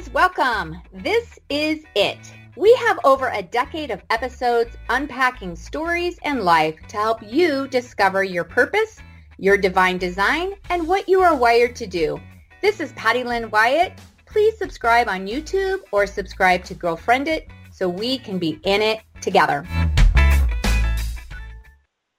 friends, 0.00 0.14
welcome. 0.14 0.80
This 0.94 1.38
is 1.50 1.84
it. 1.94 2.32
We 2.56 2.72
have 2.74 2.98
over 3.04 3.28
a 3.28 3.42
decade 3.42 3.90
of 3.90 4.02
episodes 4.08 4.76
unpacking 4.88 5.56
stories 5.56 6.18
and 6.22 6.42
life 6.42 6.78
to 6.88 6.96
help 6.96 7.20
you 7.22 7.68
discover 7.68 8.24
your 8.24 8.44
purpose, 8.44 8.98
your 9.36 9.58
divine 9.58 9.98
design, 9.98 10.54
and 10.70 10.88
what 10.88 11.06
you 11.06 11.20
are 11.20 11.36
wired 11.36 11.76
to 11.76 11.86
do. 11.86 12.18
This 12.62 12.80
is 12.80 12.92
Patty 12.92 13.24
Lynn 13.24 13.50
Wyatt. 13.50 13.92
Please 14.24 14.56
subscribe 14.56 15.08
on 15.08 15.26
YouTube 15.26 15.80
or 15.92 16.06
subscribe 16.06 16.64
to 16.64 16.74
Girlfriend 16.74 17.28
It 17.28 17.48
so 17.70 17.86
we 17.86 18.16
can 18.18 18.38
be 18.38 18.58
in 18.64 18.80
it 18.80 19.00
together. 19.20 19.66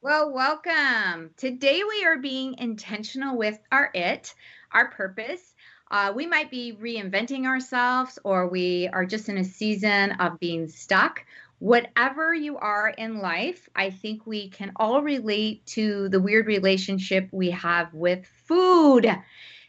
Well, 0.04 0.32
welcome. 0.32 1.32
Today 1.38 1.82
we 1.88 2.06
are 2.06 2.20
being 2.20 2.56
intentional 2.60 3.38
with 3.38 3.58
our 3.72 3.90
it, 3.96 4.36
our 4.72 4.92
purpose, 4.92 5.51
uh, 5.92 6.14
we 6.16 6.26
might 6.26 6.50
be 6.50 6.74
reinventing 6.82 7.46
ourselves 7.46 8.18
or 8.24 8.48
we 8.48 8.88
are 8.94 9.06
just 9.06 9.28
in 9.28 9.38
a 9.38 9.44
season 9.44 10.14
of 10.14 10.40
being 10.40 10.68
stuck. 10.68 11.26
Whatever 11.60 12.34
you 12.34 12.58
are 12.58 12.90
in 12.90 13.20
life, 13.20 13.70
I 13.76 13.90
think 13.90 14.26
we 14.26 14.50
can 14.50 14.72
all 14.78 15.02
relate 15.02 15.66
to 15.68 16.08
the 16.08 16.20
weird 16.20 16.48
relationship 16.48 17.28
we 17.32 17.52
have 17.52 17.94
with 17.94 18.26
food. 18.46 19.06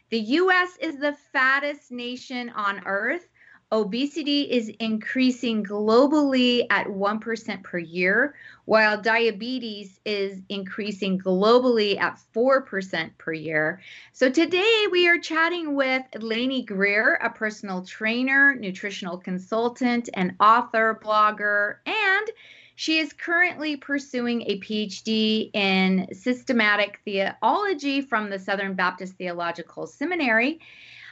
The 0.09 0.19
US 0.19 0.77
is 0.77 0.97
the 0.97 1.15
fattest 1.33 1.91
nation 1.91 2.49
on 2.51 2.81
earth. 2.85 3.27
Obesity 3.73 4.41
is 4.51 4.69
increasing 4.79 5.63
globally 5.63 6.67
at 6.69 6.85
1% 6.85 7.63
per 7.63 7.79
year, 7.79 8.35
while 8.65 9.01
diabetes 9.01 9.99
is 10.05 10.39
increasing 10.47 11.17
globally 11.17 11.99
at 11.99 12.19
4% 12.35 13.17
per 13.17 13.33
year. 13.33 13.81
So 14.11 14.29
today 14.29 14.85
we 14.91 15.07
are 15.07 15.17
chatting 15.17 15.73
with 15.73 16.03
Lainey 16.19 16.61
Greer, 16.61 17.15
a 17.15 17.31
personal 17.31 17.83
trainer, 17.83 18.53
nutritional 18.53 19.17
consultant, 19.17 20.07
and 20.13 20.35
author, 20.39 20.99
blogger, 21.03 21.77
and 21.87 22.27
she 22.75 22.99
is 22.99 23.11
currently 23.11 23.75
pursuing 23.75 24.43
a 24.43 24.59
PhD 24.59 25.49
in 25.55 26.09
systematic 26.13 27.01
theology 27.05 28.01
from 28.01 28.29
the 28.29 28.37
Southern 28.37 28.75
Baptist 28.75 29.15
Theological 29.15 29.87
Seminary. 29.87 30.59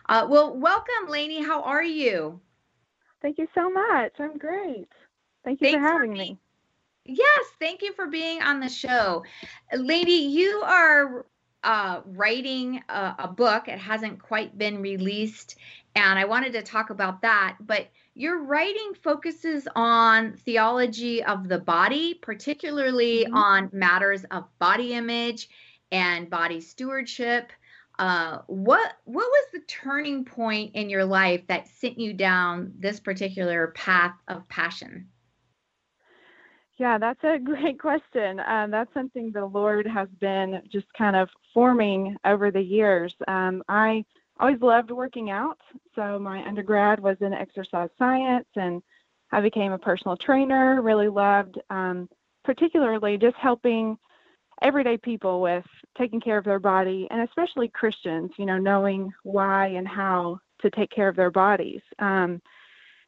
Uh, 0.08 0.28
well, 0.30 0.56
welcome, 0.56 1.08
Lainey. 1.10 1.44
How 1.44 1.64
are 1.64 1.84
you? 1.84 2.40
Thank 3.22 3.38
you 3.38 3.48
so 3.54 3.70
much. 3.70 4.14
I'm 4.20 4.38
great. 4.38 4.88
Thank 5.44 5.62
you 5.62 5.68
Thanks 5.68 5.78
for 5.78 5.92
having 5.92 6.12
for 6.12 6.18
me. 6.18 6.38
Yes, 7.06 7.46
thank 7.60 7.82
you 7.82 7.94
for 7.94 8.08
being 8.08 8.42
on 8.42 8.60
the 8.60 8.70
show. 8.70 9.24
Lady, 9.74 10.12
you 10.12 10.62
are 10.64 11.26
uh, 11.64 12.02
writing 12.06 12.82
a, 12.90 13.16
a, 13.20 13.28
book. 13.28 13.68
It 13.68 13.80
hasn't 13.80 14.22
quite 14.22 14.58
been 14.58 14.82
released, 14.82 15.56
and 15.96 16.18
I 16.18 16.26
wanted 16.26 16.54
to 16.54 16.62
talk 16.62 16.90
about 16.90 17.22
that. 17.22 17.58
But 17.60 17.90
your 18.14 18.44
writing 18.44 18.94
focuses 19.02 19.68
on 19.76 20.34
theology 20.38 21.24
of 21.24 21.48
the 21.48 21.60
body, 21.60 22.16
particularly 22.16 23.26
mm-hmm. 23.26 23.36
on 23.36 23.70
matters 23.72 24.24
of 24.32 24.46
body 24.60 24.94
image 24.94 25.50
and 25.92 26.30
body 26.30 26.62
stewardship 26.62 27.52
uh, 28.02 28.42
what 28.48 28.94
what 29.06 29.28
was 29.28 29.46
the 29.54 29.60
turning 29.68 30.26
point 30.26 30.74
in 30.74 30.90
your 30.90 31.06
life 31.06 31.46
that 31.48 31.68
sent 31.68 32.00
you 32.00 32.14
down 32.14 32.74
this 32.80 33.00
particular 33.00 33.68
path 33.76 34.16
of 34.28 34.50
passion? 34.50 35.08
Yeah, 36.80 36.98
that's 36.98 37.24
a 37.24 37.38
great 37.44 37.80
question. 37.80 38.40
Um, 38.40 38.72
that's 38.72 38.92
something 38.96 39.32
the 39.32 39.46
Lord 39.46 39.86
has 39.86 40.10
been 40.20 40.64
just 40.68 40.92
kind 40.98 41.16
of 41.16 41.30
forming 41.54 42.18
over 42.26 42.50
the 42.50 42.60
years. 42.60 43.14
Um, 43.28 43.62
I 43.70 44.04
always 44.40 44.62
loved 44.62 44.90
working 44.90 45.30
out, 45.30 45.60
so 45.94 46.18
my 46.18 46.44
undergrad 46.48 47.00
was 47.00 47.18
in 47.22 47.34
exercise 47.34 47.92
science, 48.00 48.48
and 48.56 48.82
I 49.32 49.42
became 49.42 49.74
a 49.74 49.78
personal 49.78 50.18
trainer. 50.18 50.82
Really 50.82 51.08
loved, 51.08 51.60
um, 51.70 52.10
particularly 52.44 53.20
just 53.20 53.36
helping 53.36 53.96
everyday 54.62 54.98
people 54.98 55.42
with 55.42 55.66
taking 55.98 56.22
care 56.22 56.38
of 56.38 56.46
their 56.46 56.60
body 56.60 57.08
and 57.12 57.22
especially 57.22 57.68
Christians, 57.68 58.32
you 58.38 58.46
know, 58.46 58.58
knowing 58.58 59.12
why 59.24 59.68
and 59.68 59.88
how 59.88 60.40
to 60.62 60.70
take 60.70 60.92
care 60.92 61.08
of 61.08 61.16
their 61.16 61.32
bodies. 61.32 61.82
Um, 62.00 62.42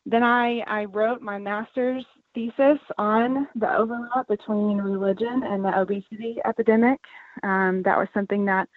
then 0.06 0.24
I, 0.24 0.59
I 0.68 0.86
wrote 0.86 1.22
my 1.22 1.38
master's 1.38 2.06
thesis 2.36 2.80
on 2.97 3.47
the 3.56 3.74
overlap 3.75 4.28
between 4.28 4.78
religion 4.78 5.44
and 5.46 5.63
the 5.63 5.80
obesity 5.80 6.38
epidemic. 6.46 7.00
Um, 7.44 7.84
that 7.84 7.97
was 7.97 8.08
something 8.13 8.46
that 8.46 8.68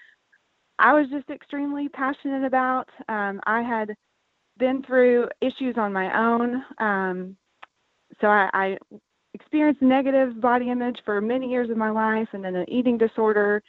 I 0.78 0.92
was 0.92 1.08
just 1.10 1.30
extremely 1.30 1.88
passionate 1.88 2.44
about. 2.44 2.88
Um, 3.08 3.40
I 3.46 3.62
had 3.62 3.94
been 4.58 4.82
through 4.82 5.28
issues 5.40 5.76
on 5.78 5.92
my 5.92 6.16
own. 6.16 6.62
Um, 6.78 7.36
so 8.20 8.28
I, 8.28 8.50
I 8.52 8.78
experienced 9.36 9.82
negative 9.82 10.40
body 10.40 10.70
image 10.70 10.98
for 11.04 11.20
many 11.20 11.50
years 11.50 11.68
of 11.68 11.76
my 11.76 11.90
life 11.90 12.28
and 12.32 12.42
then 12.42 12.56
an 12.56 12.68
eating 12.68 12.96
disorder. 12.96 13.62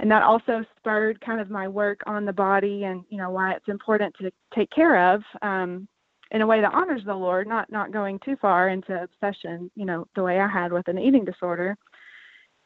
And 0.00 0.10
that 0.10 0.22
also 0.22 0.64
spurred 0.76 1.20
kind 1.20 1.40
of 1.40 1.50
my 1.50 1.68
work 1.68 2.00
on 2.06 2.24
the 2.24 2.32
body 2.32 2.84
and 2.84 3.04
you 3.08 3.18
know 3.18 3.30
why 3.30 3.52
it's 3.52 3.68
important 3.68 4.14
to 4.20 4.30
take 4.54 4.70
care 4.70 5.14
of 5.14 5.22
um, 5.42 5.88
in 6.32 6.42
a 6.42 6.46
way 6.46 6.60
that 6.60 6.74
honors 6.74 7.02
the 7.04 7.14
lord 7.14 7.48
not 7.48 7.70
not 7.72 7.90
going 7.90 8.18
too 8.24 8.36
far 8.40 8.68
into 8.68 9.02
obsession 9.02 9.70
you 9.74 9.86
know 9.86 10.06
the 10.14 10.22
way 10.22 10.38
i 10.38 10.46
had 10.46 10.72
with 10.72 10.86
an 10.88 10.98
eating 10.98 11.24
disorder. 11.24 11.76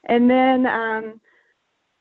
And 0.09 0.29
then 0.29 0.67
um, 0.67 1.21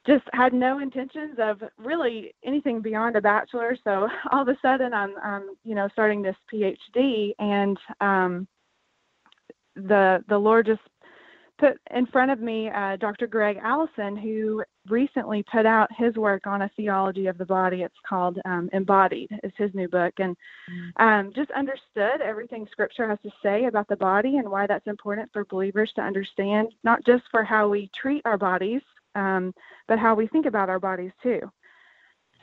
just 0.07 0.23
had 0.33 0.53
no 0.53 0.79
intentions 0.79 1.37
of 1.39 1.61
really 1.77 2.33
anything 2.43 2.81
beyond 2.81 3.15
a 3.15 3.21
bachelor. 3.21 3.77
So 3.83 4.09
all 4.31 4.41
of 4.41 4.47
a 4.47 4.57
sudden 4.61 4.93
i'm, 4.93 5.13
I'm 5.23 5.43
you 5.63 5.75
know 5.75 5.87
starting 5.93 6.21
this 6.21 6.35
phd 6.51 7.33
and 7.39 7.77
um, 7.99 8.47
the 9.87 10.23
the 10.27 10.37
Lord 10.37 10.65
just 10.65 10.81
put 11.61 11.79
in 11.95 12.07
front 12.07 12.31
of 12.31 12.39
me 12.39 12.69
uh, 12.69 12.95
Dr. 12.97 13.27
Gregg 13.27 13.57
Allison, 13.61 14.17
who 14.17 14.63
recently 14.89 15.43
put 15.51 15.65
out 15.65 15.87
his 15.95 16.15
work 16.15 16.47
on 16.47 16.63
a 16.63 16.71
theology 16.75 17.27
of 17.27 17.37
the 17.37 17.45
body. 17.45 17.83
It's 17.83 17.93
called 18.07 18.39
um, 18.45 18.67
Embodied. 18.73 19.29
It's 19.43 19.55
his 19.57 19.69
new 19.75 19.87
book, 19.87 20.13
and 20.17 20.35
mm. 20.69 21.01
um, 21.03 21.31
just 21.35 21.51
understood 21.51 22.21
everything 22.23 22.67
Scripture 22.71 23.07
has 23.07 23.19
to 23.23 23.29
say 23.43 23.65
about 23.65 23.87
the 23.87 23.95
body 23.95 24.37
and 24.37 24.49
why 24.49 24.65
that's 24.65 24.87
important 24.87 25.29
for 25.31 25.45
believers 25.45 25.91
to 25.95 26.01
understand, 26.01 26.69
not 26.83 27.05
just 27.05 27.23
for 27.29 27.43
how 27.43 27.69
we 27.69 27.91
treat 27.99 28.23
our 28.25 28.37
bodies, 28.37 28.81
um, 29.15 29.53
but 29.87 29.99
how 29.99 30.15
we 30.15 30.27
think 30.27 30.47
about 30.47 30.69
our 30.69 30.79
bodies 30.79 31.11
too. 31.21 31.41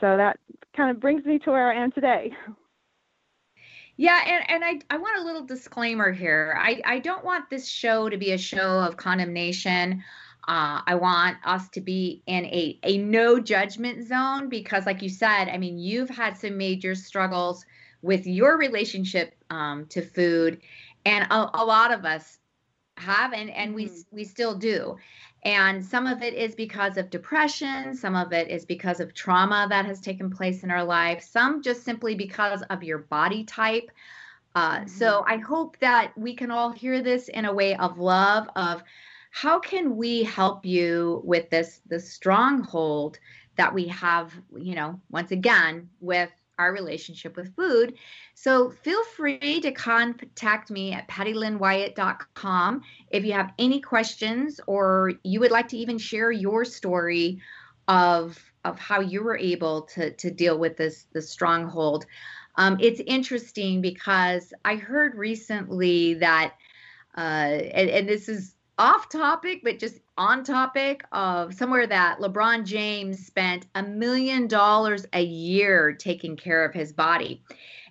So 0.00 0.16
that 0.16 0.38
kind 0.76 0.90
of 0.90 1.00
brings 1.00 1.24
me 1.24 1.40
to 1.40 1.50
where 1.50 1.72
I 1.72 1.82
am 1.82 1.90
today. 1.92 2.32
Yeah, 4.00 4.22
and, 4.24 4.48
and 4.48 4.64
I, 4.64 4.94
I 4.94 4.98
want 4.98 5.18
a 5.18 5.24
little 5.24 5.42
disclaimer 5.42 6.12
here. 6.12 6.56
I, 6.56 6.80
I 6.84 6.98
don't 7.00 7.24
want 7.24 7.50
this 7.50 7.66
show 7.66 8.08
to 8.08 8.16
be 8.16 8.30
a 8.30 8.38
show 8.38 8.78
of 8.78 8.96
condemnation. 8.96 10.04
Uh, 10.46 10.80
I 10.86 10.94
want 10.94 11.36
us 11.44 11.68
to 11.70 11.80
be 11.80 12.22
in 12.26 12.44
a, 12.44 12.78
a 12.84 12.98
no 12.98 13.40
judgment 13.40 14.06
zone 14.06 14.48
because, 14.48 14.86
like 14.86 15.02
you 15.02 15.08
said, 15.08 15.48
I 15.48 15.58
mean, 15.58 15.78
you've 15.78 16.08
had 16.08 16.38
some 16.38 16.56
major 16.56 16.94
struggles 16.94 17.66
with 18.00 18.24
your 18.24 18.56
relationship 18.56 19.34
um, 19.50 19.86
to 19.86 20.00
food, 20.00 20.60
and 21.04 21.26
a, 21.32 21.50
a, 21.54 21.64
lot 21.64 21.92
of 21.92 22.04
us 22.04 22.38
have, 22.98 23.32
and, 23.32 23.50
and 23.50 23.70
mm-hmm. 23.70 23.94
we 23.94 24.04
we 24.10 24.24
still 24.24 24.54
do. 24.54 24.96
And 25.44 25.84
some 25.84 26.06
of 26.06 26.22
it 26.22 26.34
is 26.34 26.54
because 26.54 26.96
of 26.96 27.10
depression, 27.10 27.94
some 27.94 28.16
of 28.16 28.32
it 28.32 28.48
is 28.48 28.64
because 28.64 28.98
of 28.98 29.14
trauma 29.14 29.66
that 29.70 29.86
has 29.86 30.00
taken 30.00 30.30
place 30.30 30.64
in 30.64 30.70
our 30.70 30.82
life, 30.82 31.22
some 31.22 31.62
just 31.62 31.84
simply 31.84 32.14
because 32.16 32.62
of 32.70 32.82
your 32.82 32.98
body 32.98 33.44
type. 33.44 33.90
Uh, 34.54 34.84
so 34.86 35.22
mm-hmm. 35.22 35.32
I 35.32 35.36
hope 35.36 35.78
that 35.78 36.12
we 36.16 36.34
can 36.34 36.50
all 36.50 36.72
hear 36.72 37.02
this 37.02 37.28
in 37.28 37.44
a 37.44 37.52
way 37.52 37.76
of 37.76 37.98
love 37.98 38.48
of 38.56 38.82
how 39.30 39.60
can 39.60 39.96
we 39.96 40.24
help 40.24 40.66
you 40.66 41.20
with 41.24 41.48
this 41.50 41.80
this 41.86 42.10
stronghold 42.10 43.18
that 43.56 43.72
we 43.72 43.86
have, 43.88 44.32
you 44.56 44.74
know, 44.74 45.00
once 45.10 45.30
again 45.30 45.88
with 46.00 46.30
our 46.58 46.72
relationship 46.72 47.36
with 47.36 47.54
food. 47.54 47.94
So 48.34 48.70
feel 48.70 49.02
free 49.04 49.60
to 49.60 49.72
contact 49.72 50.70
me 50.70 50.92
at 50.92 51.08
pattylynnwyatt.com 51.08 52.82
if 53.10 53.24
you 53.24 53.32
have 53.32 53.52
any 53.58 53.80
questions 53.80 54.60
or 54.66 55.12
you 55.22 55.40
would 55.40 55.50
like 55.50 55.68
to 55.68 55.76
even 55.76 55.98
share 55.98 56.30
your 56.32 56.64
story 56.64 57.40
of 57.86 58.38
of 58.64 58.78
how 58.78 59.00
you 59.00 59.22
were 59.22 59.38
able 59.38 59.82
to 59.82 60.10
to 60.12 60.30
deal 60.30 60.58
with 60.58 60.76
this 60.76 61.06
this 61.12 61.30
stronghold. 61.30 62.06
Um, 62.56 62.76
it's 62.80 63.00
interesting 63.06 63.80
because 63.80 64.52
I 64.64 64.74
heard 64.74 65.14
recently 65.14 66.14
that, 66.14 66.54
uh, 67.16 67.20
and, 67.20 67.88
and 67.88 68.08
this 68.08 68.28
is 68.28 68.56
off 68.78 69.08
topic, 69.08 69.60
but 69.64 69.78
just 69.78 70.00
on 70.16 70.44
topic 70.44 71.04
of 71.12 71.52
somewhere 71.54 71.86
that 71.86 72.18
LeBron 72.20 72.64
James 72.64 73.26
spent 73.26 73.66
a 73.74 73.82
million 73.82 74.46
dollars 74.46 75.06
a 75.12 75.22
year 75.22 75.92
taking 75.92 76.36
care 76.36 76.64
of 76.64 76.72
his 76.72 76.92
body. 76.92 77.42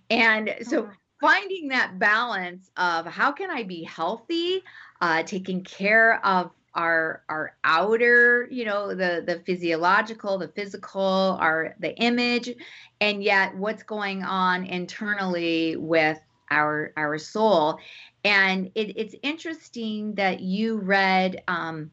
And 0.09 0.55
so 0.61 0.83
oh. 0.85 0.91
finding 1.19 1.67
that 1.69 1.99
balance 1.99 2.71
of 2.77 3.05
how 3.05 3.31
can 3.31 3.51
I 3.51 3.63
be 3.63 3.83
healthy, 3.83 4.63
uh, 5.01 5.23
taking 5.23 5.63
care 5.63 6.25
of 6.25 6.51
our 6.77 7.23
our 7.27 7.55
outer 7.63 8.47
you 8.51 8.63
know 8.63 8.89
the 8.89 9.23
the 9.25 9.41
physiological 9.45 10.37
the 10.37 10.47
physical 10.49 11.35
our 11.41 11.75
the 11.79 11.95
image 11.95 12.53
and 13.01 13.23
yet 13.23 13.55
what's 13.55 13.81
going 13.83 14.23
on 14.23 14.63
internally 14.63 15.75
with 15.75 16.19
our 16.49 16.93
our 16.97 17.17
soul. 17.17 17.79
And 18.23 18.71
it, 18.75 18.97
it's 18.97 19.15
interesting 19.21 20.15
that 20.15 20.41
you 20.41 20.77
read 20.77 21.43
um, 21.47 21.91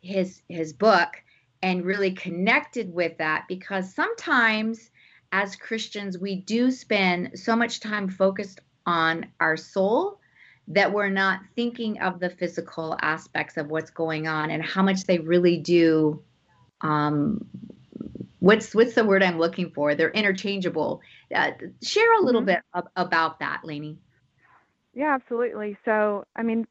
his 0.00 0.42
his 0.48 0.72
book 0.72 1.08
and 1.62 1.84
really 1.84 2.12
connected 2.12 2.92
with 2.92 3.18
that 3.18 3.46
because 3.48 3.94
sometimes 3.94 4.90
as 5.32 5.56
Christians 5.56 6.18
we 6.18 6.36
do 6.36 6.70
spend 6.70 7.38
so 7.38 7.56
much 7.56 7.80
time 7.80 8.08
focused 8.08 8.60
on 8.86 9.26
our 9.40 9.56
soul 9.56 10.20
that 10.68 10.92
we're 10.92 11.08
not 11.08 11.40
thinking 11.54 12.00
of 12.00 12.18
the 12.18 12.30
physical 12.30 12.96
aspects 13.00 13.56
of 13.56 13.68
what's 13.68 13.90
going 13.90 14.26
on 14.26 14.50
and 14.50 14.62
how 14.62 14.82
much 14.82 15.04
they 15.04 15.18
really 15.18 15.58
do 15.58 16.22
um, 16.80 17.46
what's 18.40 18.74
what's 18.74 18.94
the 18.94 19.04
word 19.04 19.22
i'm 19.22 19.38
looking 19.38 19.70
for 19.70 19.94
they're 19.94 20.10
interchangeable 20.10 21.00
uh, 21.34 21.50
share 21.82 22.12
a 22.18 22.22
little 22.22 22.40
mm-hmm. 22.40 22.48
bit 22.48 22.60
ab- 22.74 22.88
about 22.96 23.38
that 23.38 23.60
Lainey. 23.64 23.98
yeah 24.94 25.14
absolutely 25.14 25.76
so 25.84 26.24
i 26.36 26.42
mean 26.42 26.66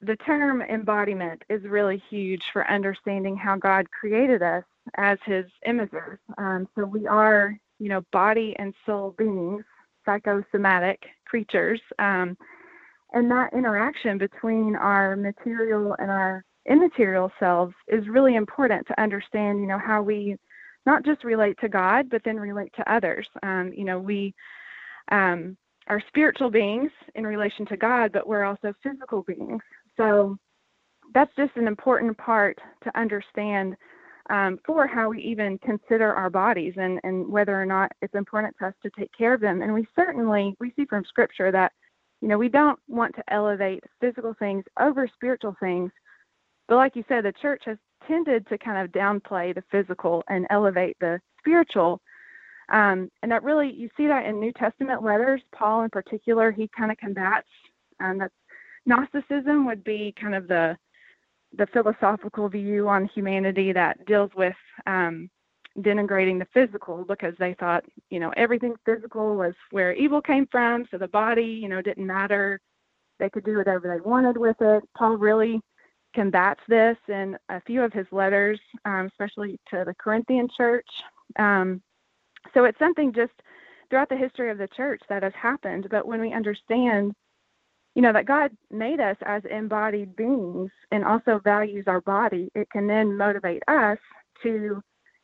the 0.00 0.16
term 0.16 0.62
embodiment 0.62 1.42
is 1.48 1.62
really 1.64 2.02
huge 2.08 2.42
for 2.52 2.68
understanding 2.70 3.36
how 3.36 3.56
god 3.56 3.90
created 3.90 4.42
us 4.42 4.64
as 4.96 5.18
his 5.24 5.44
images 5.66 6.18
um, 6.38 6.66
so 6.74 6.84
we 6.84 7.06
are 7.06 7.58
you 7.78 7.88
know 7.88 8.02
body 8.12 8.54
and 8.58 8.74
soul 8.86 9.14
beings 9.18 9.64
psychosomatic 10.04 11.02
creatures 11.26 11.80
um, 11.98 12.36
and 13.12 13.30
that 13.30 13.52
interaction 13.52 14.16
between 14.16 14.74
our 14.76 15.16
material 15.16 15.94
and 15.98 16.10
our 16.10 16.44
immaterial 16.68 17.30
selves 17.38 17.74
is 17.88 18.06
really 18.08 18.36
important 18.36 18.86
to 18.86 19.00
understand 19.00 19.60
you 19.60 19.66
know 19.66 19.78
how 19.78 20.00
we 20.02 20.36
not 20.90 21.04
just 21.04 21.24
relate 21.24 21.56
to 21.60 21.68
god 21.68 22.08
but 22.10 22.22
then 22.24 22.38
relate 22.38 22.72
to 22.76 22.92
others. 22.92 23.26
Um, 23.42 23.72
you 23.74 23.84
know 23.84 23.98
we 23.98 24.34
um, 25.12 25.56
are 25.86 26.02
spiritual 26.08 26.50
beings 26.50 26.90
in 27.14 27.24
relation 27.34 27.64
to 27.66 27.76
god 27.76 28.12
but 28.12 28.26
we're 28.26 28.44
also 28.44 28.72
physical 28.82 29.22
beings. 29.22 29.62
So 29.96 30.36
that's 31.14 31.34
just 31.36 31.56
an 31.56 31.66
important 31.66 32.16
part 32.18 32.58
to 32.84 32.98
understand 32.98 33.76
um, 34.30 34.58
for 34.66 34.86
how 34.86 35.08
we 35.08 35.20
even 35.22 35.58
consider 35.58 36.12
our 36.12 36.28
bodies 36.28 36.74
and, 36.76 37.00
and 37.02 37.26
whether 37.26 37.60
or 37.60 37.64
not 37.64 37.90
it's 38.02 38.14
important 38.14 38.54
to 38.58 38.66
us 38.66 38.74
to 38.82 38.90
take 38.98 39.10
care 39.16 39.32
of 39.32 39.40
them. 39.40 39.62
And 39.62 39.72
we 39.72 39.86
certainly 39.96 40.54
we 40.60 40.72
see 40.76 40.84
from 40.84 41.04
scripture 41.04 41.50
that 41.50 41.72
you 42.20 42.28
know, 42.28 42.38
we 42.38 42.48
don't 42.48 42.78
want 42.88 43.14
to 43.16 43.32
elevate 43.32 43.84
physical 44.00 44.34
things 44.38 44.64
over 44.80 45.08
spiritual 45.14 45.54
things. 45.60 45.90
But 46.66 46.76
like 46.76 46.96
you 46.96 47.04
said, 47.08 47.24
the 47.24 47.32
church 47.40 47.62
has 47.66 47.78
tended 48.06 48.46
to 48.48 48.58
kind 48.58 48.78
of 48.78 48.92
downplay 48.92 49.54
the 49.54 49.64
physical 49.70 50.22
and 50.28 50.46
elevate 50.50 50.96
the 51.00 51.20
spiritual. 51.38 52.00
Um, 52.70 53.10
and 53.22 53.32
that 53.32 53.42
really, 53.42 53.72
you 53.72 53.88
see 53.96 54.06
that 54.06 54.26
in 54.26 54.40
New 54.40 54.52
Testament 54.52 55.02
letters. 55.02 55.40
Paul, 55.52 55.84
in 55.84 55.90
particular, 55.90 56.50
he 56.50 56.68
kind 56.76 56.92
of 56.92 56.98
combats 56.98 57.48
um, 58.00 58.18
that 58.18 58.30
Gnosticism 58.86 59.66
would 59.66 59.84
be 59.84 60.14
kind 60.20 60.34
of 60.34 60.48
the 60.48 60.76
the 61.56 61.66
philosophical 61.68 62.46
view 62.48 62.88
on 62.88 63.08
humanity 63.14 63.72
that 63.72 64.04
deals 64.04 64.30
with 64.36 64.54
um, 64.86 65.30
denigrating 65.78 66.38
the 66.38 66.46
physical 66.52 67.04
because 67.04 67.34
they 67.38 67.54
thought, 67.54 67.84
you 68.10 68.20
know, 68.20 68.30
everything 68.36 68.74
physical 68.84 69.34
was 69.34 69.54
where 69.70 69.94
evil 69.94 70.20
came 70.20 70.46
from, 70.50 70.86
so 70.90 70.98
the 70.98 71.08
body, 71.08 71.44
you 71.44 71.68
know, 71.68 71.80
didn't 71.80 72.06
matter. 72.06 72.60
They 73.18 73.30
could 73.30 73.44
do 73.44 73.56
whatever 73.56 73.88
they 73.88 74.08
wanted 74.08 74.36
with 74.36 74.56
it. 74.60 74.84
Paul 74.96 75.16
really 75.16 75.60
combats 76.14 76.60
this 76.68 76.96
in 77.08 77.36
a 77.48 77.60
few 77.60 77.82
of 77.82 77.92
his 77.92 78.06
letters, 78.10 78.60
um, 78.84 79.06
especially 79.06 79.58
to 79.70 79.84
the 79.86 79.94
Corinthian 79.94 80.48
church. 80.56 80.88
Um, 81.38 81.82
so 82.54 82.64
it's 82.64 82.78
something 82.78 83.12
just 83.12 83.32
throughout 83.90 84.08
the 84.08 84.16
history 84.16 84.50
of 84.50 84.58
the 84.58 84.68
church 84.68 85.02
that 85.08 85.22
has 85.22 85.32
happened. 85.40 85.88
But 85.90 86.06
when 86.06 86.20
we 86.20 86.32
understand, 86.32 87.12
you 87.94 88.02
know, 88.02 88.12
that 88.12 88.26
God 88.26 88.50
made 88.70 89.00
us 89.00 89.16
as 89.24 89.42
embodied 89.50 90.16
beings 90.16 90.70
and 90.90 91.04
also 91.04 91.40
values 91.42 91.84
our 91.86 92.00
body, 92.00 92.50
it 92.54 92.70
can 92.70 92.86
then 92.86 93.16
motivate 93.16 93.62
us 93.68 93.98
to 94.42 94.82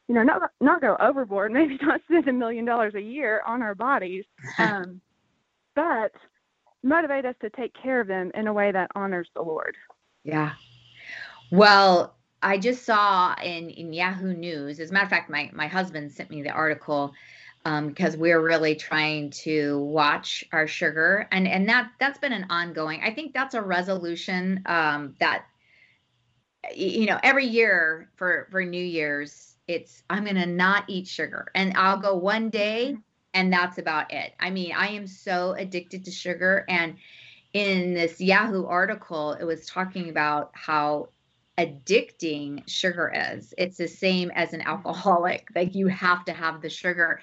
you 0.08 0.14
know, 0.14 0.22
not 0.22 0.50
not 0.60 0.80
go 0.80 0.96
overboard, 1.00 1.52
maybe 1.52 1.78
not 1.80 2.00
spend 2.04 2.28
a 2.28 2.32
million 2.32 2.64
dollars 2.64 2.94
a 2.94 3.00
year 3.00 3.42
on 3.46 3.62
our 3.62 3.74
bodies, 3.74 4.24
um, 4.58 5.00
but 5.74 6.12
motivate 6.82 7.24
us 7.24 7.34
to 7.40 7.50
take 7.50 7.72
care 7.80 8.00
of 8.00 8.06
them 8.06 8.30
in 8.34 8.46
a 8.46 8.52
way 8.52 8.70
that 8.70 8.90
honors 8.94 9.28
the 9.34 9.42
Lord. 9.42 9.74
Yeah. 10.22 10.52
Well, 11.54 12.16
I 12.42 12.58
just 12.58 12.84
saw 12.84 13.34
in 13.40 13.70
in 13.70 13.92
Yahoo 13.92 14.34
News. 14.34 14.80
As 14.80 14.90
a 14.90 14.92
matter 14.92 15.04
of 15.04 15.10
fact, 15.10 15.30
my 15.30 15.50
my 15.52 15.68
husband 15.68 16.10
sent 16.10 16.28
me 16.28 16.42
the 16.42 16.50
article 16.50 17.14
because 17.62 18.14
um, 18.14 18.20
we're 18.20 18.42
really 18.42 18.74
trying 18.74 19.30
to 19.30 19.78
watch 19.78 20.44
our 20.52 20.66
sugar, 20.66 21.28
and 21.30 21.46
and 21.46 21.68
that 21.68 21.92
that's 22.00 22.18
been 22.18 22.32
an 22.32 22.46
ongoing. 22.50 23.02
I 23.04 23.14
think 23.14 23.34
that's 23.34 23.54
a 23.54 23.62
resolution 23.62 24.64
um, 24.66 25.14
that 25.20 25.44
you 26.74 27.06
know 27.06 27.20
every 27.22 27.46
year 27.46 28.10
for 28.16 28.48
for 28.50 28.64
New 28.64 28.84
Year's 28.84 29.54
it's 29.68 30.02
I'm 30.10 30.24
going 30.24 30.34
to 30.34 30.46
not 30.46 30.84
eat 30.88 31.06
sugar 31.06 31.50
and 31.54 31.72
I'll 31.76 31.98
go 31.98 32.16
one 32.16 32.50
day 32.50 32.90
mm-hmm. 32.90 33.00
and 33.32 33.52
that's 33.52 33.78
about 33.78 34.12
it. 34.12 34.32
I 34.40 34.50
mean, 34.50 34.72
I 34.76 34.88
am 34.88 35.06
so 35.06 35.52
addicted 35.52 36.04
to 36.04 36.10
sugar 36.10 36.64
and 36.68 36.96
in 37.52 37.94
this 37.94 38.20
Yahoo 38.20 38.66
article 38.66 39.32
it 39.34 39.44
was 39.44 39.66
talking 39.66 40.10
about 40.10 40.50
how 40.54 41.08
addicting 41.58 42.68
sugar 42.68 43.12
is. 43.14 43.54
It's 43.56 43.76
the 43.76 43.88
same 43.88 44.30
as 44.34 44.52
an 44.52 44.62
alcoholic. 44.62 45.48
Like 45.54 45.74
you 45.74 45.86
have 45.88 46.24
to 46.26 46.32
have 46.32 46.60
the 46.60 46.70
sugar 46.70 47.20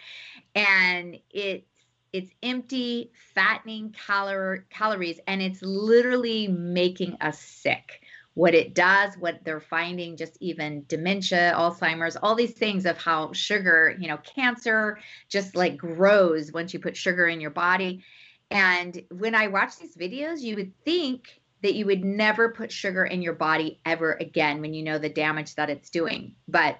and 0.55 1.17
it's 1.29 1.67
it's 2.13 2.31
empty, 2.43 3.11
fattening 3.33 3.93
calor- 3.93 4.65
calories 4.69 5.19
and 5.27 5.41
it's 5.41 5.61
literally 5.61 6.47
making 6.47 7.15
us 7.21 7.39
sick 7.39 8.01
what 8.33 8.53
it 8.53 8.73
does, 8.73 9.15
what 9.17 9.43
they're 9.43 9.61
finding, 9.61 10.15
just 10.15 10.37
even 10.39 10.85
dementia, 10.87 11.53
Alzheimer's, 11.55 12.15
all 12.15 12.35
these 12.35 12.53
things 12.53 12.85
of 12.85 12.97
how 12.97 13.33
sugar, 13.33 13.95
you 13.99 14.07
know, 14.07 14.17
cancer 14.17 14.99
just 15.29 15.55
like 15.55 15.77
grows 15.77 16.51
once 16.51 16.73
you 16.73 16.79
put 16.79 16.95
sugar 16.95 17.27
in 17.27 17.41
your 17.41 17.51
body. 17.51 18.03
And 18.49 19.01
when 19.11 19.35
I 19.35 19.47
watch 19.47 19.77
these 19.77 19.95
videos, 19.95 20.41
you 20.41 20.55
would 20.55 20.73
think 20.83 21.40
that 21.63 21.75
you 21.75 21.85
would 21.85 22.03
never 22.03 22.49
put 22.49 22.71
sugar 22.71 23.05
in 23.05 23.21
your 23.21 23.33
body 23.33 23.79
ever 23.85 24.13
again 24.13 24.61
when 24.61 24.73
you 24.73 24.83
know 24.83 24.97
the 24.97 25.09
damage 25.09 25.55
that 25.55 25.69
it's 25.69 25.89
doing. 25.89 26.35
But 26.47 26.77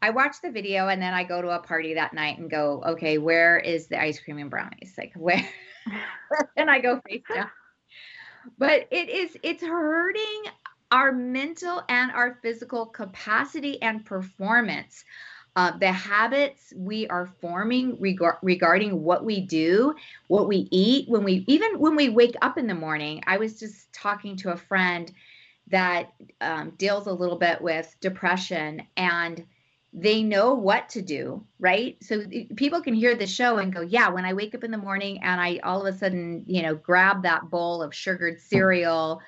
I 0.00 0.10
watch 0.10 0.36
the 0.42 0.50
video 0.50 0.88
and 0.88 1.00
then 1.00 1.14
I 1.14 1.24
go 1.24 1.42
to 1.42 1.50
a 1.50 1.58
party 1.58 1.94
that 1.94 2.14
night 2.14 2.38
and 2.38 2.50
go, 2.50 2.82
okay, 2.86 3.18
where 3.18 3.58
is 3.58 3.88
the 3.88 4.00
ice 4.00 4.20
cream 4.20 4.38
and 4.38 4.50
brownies? 4.50 4.94
Like 4.96 5.12
where? 5.14 5.46
and 6.56 6.70
I 6.70 6.80
go 6.80 7.00
face 7.08 7.22
down. 7.32 7.50
But 8.58 8.88
it 8.90 9.08
is, 9.08 9.36
it's 9.42 9.62
hurting 9.62 10.44
our 10.90 11.12
mental 11.12 11.82
and 11.88 12.10
our 12.12 12.38
physical 12.42 12.86
capacity 12.86 13.80
and 13.82 14.04
performance. 14.04 15.04
Uh, 15.56 15.76
the 15.78 15.90
habits 15.90 16.74
we 16.76 17.08
are 17.08 17.26
forming 17.40 17.98
reg- 17.98 18.20
regarding 18.42 19.02
what 19.02 19.24
we 19.24 19.40
do, 19.40 19.94
what 20.28 20.46
we 20.48 20.68
eat, 20.70 21.08
when 21.08 21.24
we 21.24 21.44
even 21.46 21.78
when 21.78 21.96
we 21.96 22.10
wake 22.10 22.34
up 22.42 22.58
in 22.58 22.66
the 22.66 22.74
morning. 22.74 23.22
I 23.26 23.38
was 23.38 23.58
just 23.58 23.90
talking 23.94 24.36
to 24.36 24.52
a 24.52 24.56
friend 24.56 25.10
that 25.68 26.12
um, 26.42 26.72
deals 26.76 27.06
a 27.06 27.12
little 27.12 27.38
bit 27.38 27.60
with 27.60 27.96
depression 28.00 28.82
and 28.98 29.44
they 29.92 30.22
know 30.22 30.52
what 30.52 30.90
to 30.90 31.00
do, 31.00 31.42
right? 31.58 31.96
So 32.02 32.24
people 32.54 32.82
can 32.82 32.92
hear 32.92 33.14
the 33.14 33.26
show 33.26 33.56
and 33.56 33.72
go, 33.72 33.80
yeah, 33.80 34.10
when 34.10 34.26
I 34.26 34.34
wake 34.34 34.54
up 34.54 34.62
in 34.62 34.70
the 34.70 34.76
morning 34.76 35.22
and 35.22 35.40
I 35.40 35.58
all 35.64 35.86
of 35.86 35.94
a 35.94 35.96
sudden, 35.96 36.44
you 36.46 36.60
know, 36.60 36.74
grab 36.74 37.22
that 37.22 37.48
bowl 37.48 37.82
of 37.82 37.94
sugared 37.94 38.38
cereal 38.40 39.22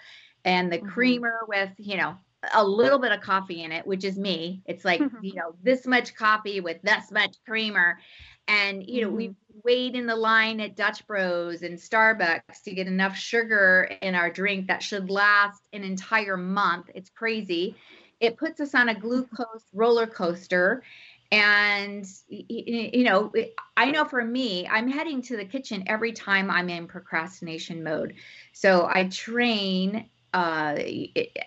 and 0.44 0.70
the 0.70 0.76
mm-hmm. 0.76 0.88
creamer 0.88 1.40
with, 1.48 1.70
you 1.78 1.96
know, 1.96 2.18
a 2.54 2.64
little 2.64 2.98
bit 2.98 3.12
of 3.12 3.20
coffee 3.20 3.62
in 3.62 3.72
it, 3.72 3.86
which 3.86 4.04
is 4.04 4.16
me. 4.16 4.62
It's 4.66 4.84
like, 4.84 5.00
you 5.22 5.34
know, 5.34 5.54
this 5.62 5.86
much 5.86 6.14
coffee 6.14 6.60
with 6.60 6.80
this 6.82 7.10
much 7.10 7.36
creamer. 7.46 7.98
And, 8.46 8.88
you 8.88 9.02
know, 9.02 9.08
mm-hmm. 9.08 9.16
we 9.16 9.34
wait 9.64 9.94
in 9.94 10.06
the 10.06 10.16
line 10.16 10.60
at 10.60 10.76
Dutch 10.76 11.06
Bros 11.06 11.62
and 11.62 11.76
Starbucks 11.76 12.62
to 12.64 12.74
get 12.74 12.86
enough 12.86 13.16
sugar 13.16 13.90
in 14.00 14.14
our 14.14 14.30
drink 14.30 14.68
that 14.68 14.82
should 14.82 15.10
last 15.10 15.60
an 15.72 15.82
entire 15.82 16.36
month. 16.36 16.90
It's 16.94 17.10
crazy. 17.10 17.76
It 18.20 18.36
puts 18.36 18.60
us 18.60 18.74
on 18.74 18.88
a 18.88 18.94
glucose 18.94 19.64
roller 19.72 20.06
coaster. 20.06 20.82
And, 21.30 22.06
you 22.28 23.04
know, 23.04 23.32
I 23.76 23.90
know 23.90 24.06
for 24.06 24.24
me, 24.24 24.66
I'm 24.66 24.88
heading 24.88 25.20
to 25.22 25.36
the 25.36 25.44
kitchen 25.44 25.84
every 25.86 26.12
time 26.12 26.50
I'm 26.50 26.70
in 26.70 26.86
procrastination 26.86 27.82
mode. 27.82 28.14
So 28.52 28.88
I 28.90 29.08
train 29.08 30.08
uh, 30.34 30.78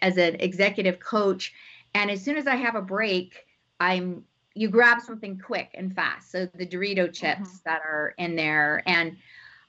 as 0.01 0.17
an 0.17 0.35
executive 0.39 0.99
coach. 0.99 1.53
And 1.93 2.09
as 2.09 2.23
soon 2.23 2.37
as 2.37 2.47
I 2.47 2.55
have 2.55 2.75
a 2.75 2.81
break, 2.81 3.45
I'm 3.79 4.23
you 4.53 4.69
grab 4.69 5.01
something 5.01 5.39
quick 5.39 5.69
and 5.75 5.95
fast. 5.95 6.31
So 6.31 6.45
the 6.55 6.65
Dorito 6.65 7.11
chips 7.11 7.49
mm-hmm. 7.49 7.57
that 7.65 7.81
are 7.81 8.13
in 8.17 8.35
there, 8.35 8.83
and 8.85 9.15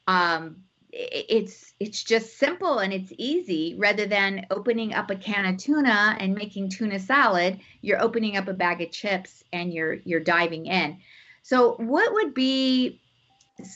um, 0.09 0.57
it's 0.93 1.73
it's 1.81 2.03
just 2.03 2.39
simple 2.39 2.81
and 2.81 2.93
it's 2.93 3.13
easy 3.17 3.75
rather 3.79 4.05
than 4.05 4.47
opening 4.51 4.93
up 4.93 5.11
a 5.11 5.17
can 5.17 5.47
of 5.47 5.57
tuna 5.57 6.17
and 6.21 6.35
making 6.35 6.69
tuna 6.69 6.99
salad 6.99 7.59
you're 7.81 8.03
opening 8.03 8.37
up 8.37 8.47
a 8.47 8.53
bag 8.53 8.83
of 8.83 8.91
chips 8.91 9.43
and 9.55 9.73
you're 9.73 9.95
you're 10.05 10.21
diving 10.21 10.67
in 10.67 10.99
so 11.43 11.77
what 11.79 12.13
would 12.13 12.35
be 12.35 13.01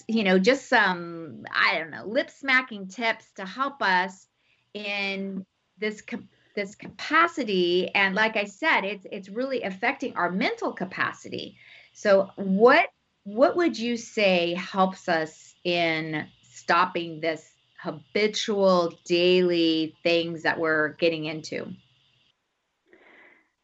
you 0.07 0.25
know 0.25 0.39
just 0.39 0.69
some 0.69 1.43
i 1.51 1.79
don't 1.79 1.91
know 1.91 2.05
lip 2.05 2.29
smacking 2.29 2.87
tips 2.87 3.25
to 3.35 3.47
help 3.47 3.81
us 3.81 4.27
in 4.77 5.45
this 5.79 6.03
this 6.55 6.75
capacity 6.75 7.89
and 7.95 8.15
like 8.15 8.37
i 8.37 8.45
said 8.45 8.83
it's 8.83 9.07
it's 9.11 9.29
really 9.29 9.63
affecting 9.63 10.15
our 10.17 10.31
mental 10.31 10.73
capacity 10.73 11.57
so 11.93 12.31
what 12.37 12.89
what 13.25 13.57
would 13.57 13.77
you 13.77 13.97
say 13.97 14.55
helps 14.55 15.09
us 15.09 15.55
in 15.65 16.27
stopping 16.43 17.21
this 17.21 17.53
habitual 17.83 18.93
daily 19.05 19.95
things 20.03 20.43
that 20.45 20.59
we're 20.59 20.91
getting 20.95 21.25
into? 21.25 21.67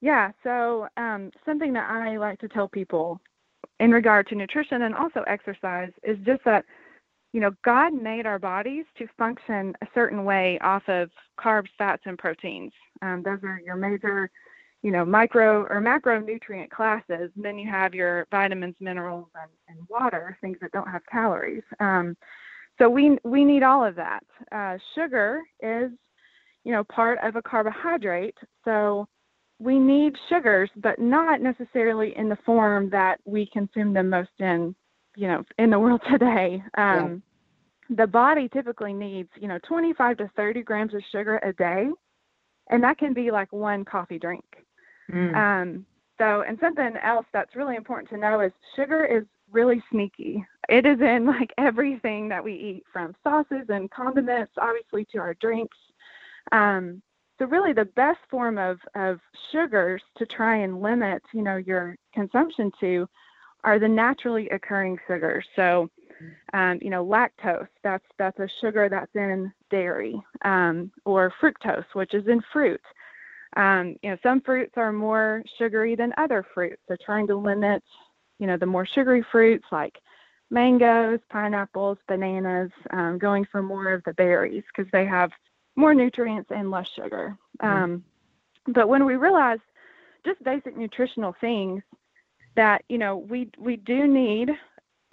Yeah, 0.00 0.32
so 0.42 0.88
um, 0.96 1.30
something 1.46 1.72
that 1.74 1.88
I 1.88 2.16
like 2.16 2.40
to 2.40 2.48
tell 2.48 2.66
people 2.66 3.20
in 3.78 3.92
regard 3.92 4.26
to 4.28 4.34
nutrition 4.34 4.82
and 4.82 4.96
also 4.96 5.22
exercise 5.28 5.92
is 6.02 6.18
just 6.24 6.44
that, 6.44 6.64
you 7.32 7.40
know, 7.40 7.50
God 7.64 7.94
made 7.94 8.26
our 8.26 8.38
bodies 8.38 8.84
to 8.98 9.06
function 9.18 9.74
a 9.80 9.86
certain 9.94 10.24
way 10.24 10.58
off 10.60 10.86
of 10.88 11.10
carbs, 11.40 11.68
fats, 11.78 12.02
and 12.04 12.18
proteins. 12.18 12.72
Um, 13.00 13.22
those 13.22 13.38
are 13.42 13.60
your 13.64 13.76
major, 13.76 14.30
you 14.82 14.90
know, 14.90 15.04
micro 15.04 15.62
or 15.62 15.80
macronutrient 15.80 16.70
classes. 16.70 17.30
And 17.34 17.44
then 17.44 17.58
you 17.58 17.70
have 17.70 17.94
your 17.94 18.26
vitamins, 18.30 18.74
minerals, 18.80 19.28
and, 19.34 19.50
and 19.68 19.88
water, 19.88 20.36
things 20.40 20.58
that 20.60 20.72
don't 20.72 20.88
have 20.88 21.02
calories. 21.10 21.64
Um, 21.80 22.16
so 22.78 22.88
we 22.88 23.18
we 23.24 23.44
need 23.44 23.62
all 23.62 23.84
of 23.84 23.94
that. 23.96 24.24
Uh, 24.50 24.76
sugar 24.94 25.40
is, 25.62 25.90
you 26.64 26.72
know, 26.72 26.84
part 26.84 27.18
of 27.22 27.36
a 27.36 27.42
carbohydrate. 27.42 28.36
So 28.64 29.06
we 29.58 29.78
need 29.78 30.16
sugars, 30.28 30.70
but 30.76 30.98
not 30.98 31.40
necessarily 31.40 32.16
in 32.16 32.28
the 32.28 32.38
form 32.44 32.90
that 32.90 33.20
we 33.24 33.46
consume 33.52 33.92
them 33.92 34.10
most 34.10 34.30
in, 34.38 34.74
you 35.16 35.28
know, 35.28 35.44
in 35.58 35.70
the 35.70 35.78
world 35.78 36.00
today. 36.10 36.62
Um, 36.76 37.22
yeah. 37.88 37.96
The 37.96 38.06
body 38.06 38.48
typically 38.48 38.94
needs, 38.94 39.28
you 39.38 39.48
know, 39.48 39.58
25 39.66 40.18
to 40.18 40.30
30 40.34 40.62
grams 40.62 40.94
of 40.94 41.02
sugar 41.10 41.38
a 41.42 41.52
day, 41.52 41.88
and 42.70 42.82
that 42.82 42.98
can 42.98 43.12
be 43.12 43.30
like 43.30 43.52
one 43.52 43.84
coffee 43.84 44.18
drink. 44.18 44.44
Mm. 45.12 45.34
Um, 45.34 45.86
so, 46.18 46.42
and 46.42 46.58
something 46.60 46.96
else 47.02 47.26
that's 47.32 47.56
really 47.56 47.76
important 47.76 48.08
to 48.10 48.16
know 48.16 48.40
is 48.40 48.52
sugar 48.76 49.04
is 49.04 49.24
really 49.50 49.82
sneaky. 49.90 50.44
It 50.68 50.86
is 50.86 51.00
in 51.00 51.26
like 51.26 51.52
everything 51.58 52.28
that 52.28 52.42
we 52.42 52.54
eat, 52.54 52.84
from 52.92 53.14
sauces 53.22 53.66
and 53.68 53.90
condiments, 53.90 54.52
obviously, 54.58 55.04
to 55.12 55.18
our 55.18 55.34
drinks. 55.34 55.76
Um, 56.52 57.02
so 57.38 57.46
really, 57.46 57.72
the 57.72 57.84
best 57.84 58.20
form 58.30 58.58
of 58.58 58.78
of 58.94 59.20
sugars 59.50 60.02
to 60.16 60.26
try 60.26 60.56
and 60.58 60.80
limit, 60.80 61.22
you 61.32 61.42
know, 61.42 61.56
your 61.56 61.96
consumption 62.14 62.70
to, 62.80 63.08
are 63.64 63.78
the 63.78 63.88
naturally 63.88 64.48
occurring 64.50 64.98
sugars. 65.06 65.44
So, 65.56 65.88
um, 66.52 66.78
you 66.80 66.90
know, 66.90 67.04
lactose 67.04 67.68
that's 67.82 68.04
that's 68.18 68.38
a 68.38 68.48
sugar 68.60 68.88
that's 68.88 69.14
in 69.14 69.52
dairy, 69.70 70.20
um, 70.44 70.90
or 71.04 71.32
fructose, 71.40 71.84
which 71.94 72.14
is 72.14 72.26
in 72.28 72.42
fruit. 72.52 72.80
Um, 73.56 73.96
you 74.02 74.10
know, 74.10 74.16
some 74.22 74.40
fruits 74.40 74.72
are 74.76 74.92
more 74.92 75.42
sugary 75.58 75.94
than 75.94 76.12
other 76.16 76.44
fruits. 76.54 76.80
So 76.88 76.96
trying 77.04 77.26
to 77.26 77.36
limit 77.36 77.82
you 78.42 78.48
know, 78.48 78.56
the 78.56 78.66
more 78.66 78.84
sugary 78.84 79.24
fruits 79.30 79.64
like 79.70 79.94
mangoes, 80.50 81.20
pineapples, 81.30 81.96
bananas, 82.08 82.72
um, 82.90 83.16
going 83.16 83.46
for 83.52 83.62
more 83.62 83.92
of 83.92 84.02
the 84.02 84.12
berries 84.14 84.64
because 84.74 84.90
they 84.90 85.06
have 85.06 85.30
more 85.76 85.94
nutrients 85.94 86.50
and 86.52 86.68
less 86.68 86.88
sugar. 86.96 87.38
Mm-hmm. 87.62 87.84
Um, 87.84 88.04
but 88.74 88.88
when 88.88 89.04
we 89.04 89.14
realize 89.14 89.60
just 90.26 90.42
basic 90.42 90.76
nutritional 90.76 91.36
things 91.40 91.84
that 92.56 92.82
you 92.88 92.98
know 92.98 93.16
we 93.16 93.50
we 93.58 93.76
do 93.76 94.06
need 94.06 94.50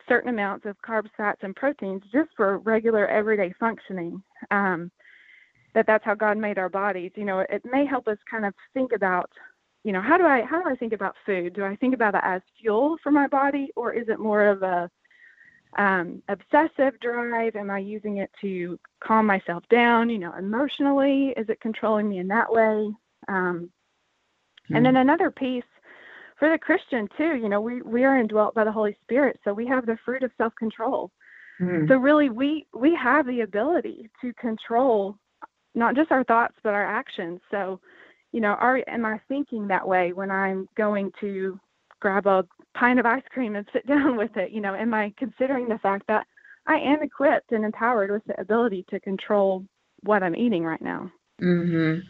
certain 0.08 0.30
amounts 0.30 0.66
of 0.66 0.76
carbs, 0.82 1.10
fats, 1.16 1.40
and 1.44 1.56
proteins 1.56 2.04
just 2.12 2.30
for 2.36 2.58
regular 2.60 3.08
everyday 3.08 3.54
functioning. 3.60 4.22
Um, 4.52 4.92
that 5.76 5.86
that's 5.86 6.04
how 6.04 6.16
God 6.16 6.38
made 6.38 6.58
our 6.58 6.70
bodies. 6.70 7.12
You 7.16 7.26
know, 7.26 7.40
it 7.40 7.64
may 7.64 7.86
help 7.86 8.08
us 8.08 8.18
kind 8.30 8.46
of 8.46 8.54
think 8.74 8.92
about 8.92 9.30
you 9.84 9.94
know, 9.94 10.02
how 10.02 10.18
do 10.18 10.26
I 10.26 10.44
how 10.44 10.62
do 10.62 10.70
I 10.70 10.76
think 10.76 10.94
about 10.94 11.16
food? 11.26 11.54
Do 11.54 11.64
I 11.64 11.76
think 11.76 11.94
about 11.94 12.16
it 12.16 12.22
as 12.24 12.42
fuel 12.60 12.98
for 13.02 13.12
my 13.12 13.28
body, 13.28 13.72
or 13.76 13.94
is 13.94 14.10
it 14.10 14.20
more 14.20 14.46
of 14.46 14.62
a 14.62 14.90
um, 15.78 16.22
obsessive 16.28 17.00
drive? 17.00 17.56
Am 17.56 17.70
I 17.70 17.80
using 17.80 18.18
it 18.18 18.30
to 18.42 18.78
calm 19.02 19.26
myself 19.26 19.64
down? 19.70 20.10
You 20.10 20.20
know, 20.20 20.34
emotionally, 20.38 21.34
is 21.38 21.48
it 21.50 21.62
controlling 21.62 22.10
me 22.10 22.18
in 22.20 22.28
that 22.28 22.52
way? 22.52 22.92
Um, 23.28 23.70
mm-hmm. 24.68 24.76
And 24.76 24.86
then 24.86 24.96
hmm. 24.96 25.02
another 25.02 25.32
piece 25.32 25.64
for 26.40 26.50
the 26.50 26.58
Christian 26.58 27.08
too. 27.18 27.36
You 27.36 27.50
know, 27.50 27.62
we 27.62 27.82
we 27.82 28.04
are 28.06 28.18
indwelt 28.18 28.56
by 28.56 28.64
the 28.64 28.72
Holy 28.72 28.98
Spirit, 29.04 29.40
so 29.44 29.54
we 29.54 29.68
have 29.68 29.86
the 29.86 29.98
fruit 30.04 30.24
of 30.24 30.32
self 30.38 30.54
control. 30.56 31.12
Mm-hmm. 31.62 31.88
So 31.88 31.98
really, 31.98 32.30
we 32.30 32.66
we 32.74 32.96
have 32.96 33.28
the 33.28 33.42
ability 33.42 34.10
to 34.22 34.34
control 34.34 35.18
not 35.76 35.96
just 35.96 36.12
our 36.12 36.24
thoughts 36.24 36.56
but 36.64 36.74
our 36.74 36.86
actions. 36.86 37.42
So 37.52 37.80
you 38.32 38.42
know, 38.42 38.54
are 38.54 38.82
am 38.88 39.06
I 39.06 39.20
thinking 39.28 39.68
that 39.68 39.88
way 39.88 40.14
when 40.14 40.32
I'm 40.32 40.68
going 40.78 41.12
to 41.20 41.60
grab 42.00 42.28
a 42.28 42.46
pint 42.76 43.00
of 43.00 43.06
ice 43.06 43.24
cream 43.32 43.56
and 43.56 43.68
sit 43.74 43.86
down 43.86 44.18
with 44.18 44.36
it? 44.38 44.52
You 44.52 44.62
know, 44.62 44.76
am 44.76 44.94
I 44.94 45.14
considering 45.18 45.68
the 45.68 45.80
fact 45.80 46.06
that 46.08 46.26
I 46.68 46.76
am 46.76 47.02
equipped 47.02 47.52
and 47.52 47.66
empowered 47.66 48.12
with 48.12 48.24
the 48.26 48.40
ability 48.40 48.86
to 48.90 49.00
control 49.00 49.66
what 50.02 50.24
I'm 50.24 50.36
eating 50.36 50.64
right 50.64 50.82
now? 50.82 51.12
Mhm. 51.42 52.04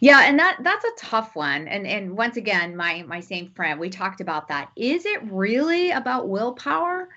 Yeah, 0.00 0.22
and 0.24 0.38
that 0.38 0.58
that's 0.62 0.84
a 0.84 0.90
tough 0.98 1.34
one. 1.34 1.68
And 1.68 1.86
and 1.86 2.16
once 2.16 2.36
again, 2.36 2.76
my 2.76 3.02
my 3.02 3.20
same 3.20 3.50
friend, 3.50 3.80
we 3.80 3.90
talked 3.90 4.20
about 4.20 4.48
that. 4.48 4.70
Is 4.76 5.06
it 5.06 5.20
really 5.30 5.90
about 5.90 6.28
willpower 6.28 7.08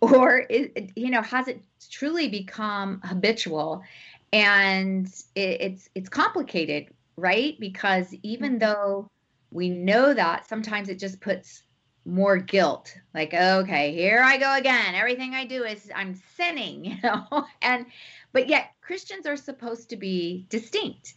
or 0.00 0.38
is, 0.38 0.68
you 0.94 1.10
know, 1.10 1.22
has 1.22 1.48
it 1.48 1.62
truly 1.90 2.28
become 2.28 3.00
habitual? 3.02 3.82
And 4.32 5.06
it, 5.34 5.60
it's 5.60 5.88
it's 5.94 6.08
complicated 6.08 6.88
right? 7.18 7.58
Because 7.60 8.14
even 8.22 8.52
mm-hmm. 8.52 8.58
though 8.58 9.10
we 9.50 9.68
know 9.68 10.14
that, 10.14 10.48
sometimes 10.48 10.88
it 10.88 10.98
just 10.98 11.20
puts 11.20 11.62
more 12.04 12.38
guilt. 12.38 12.94
Like, 13.12 13.34
okay, 13.34 13.92
here 13.92 14.22
I 14.22 14.38
go 14.38 14.56
again. 14.56 14.94
Everything 14.94 15.34
I 15.34 15.44
do 15.44 15.64
is 15.64 15.90
I'm 15.94 16.14
sinning, 16.36 16.84
you 16.84 16.96
know. 17.02 17.44
and 17.60 17.86
but 18.32 18.48
yet 18.48 18.70
Christians 18.80 19.26
are 19.26 19.36
supposed 19.36 19.90
to 19.90 19.96
be 19.96 20.46
distinct. 20.48 21.14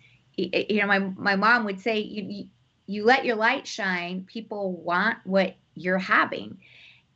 You 0.70 0.82
know, 0.82 0.88
my 0.88 1.00
my 1.00 1.36
mom 1.36 1.66
would 1.66 1.80
say, 1.80 2.00
you, 2.00 2.48
you, 2.88 3.06
let 3.06 3.26
your 3.26 3.36
light 3.36 3.68
shine. 3.68 4.24
People 4.26 4.74
want 4.82 5.20
what 5.24 5.56
you're 5.76 5.98
having. 5.98 6.58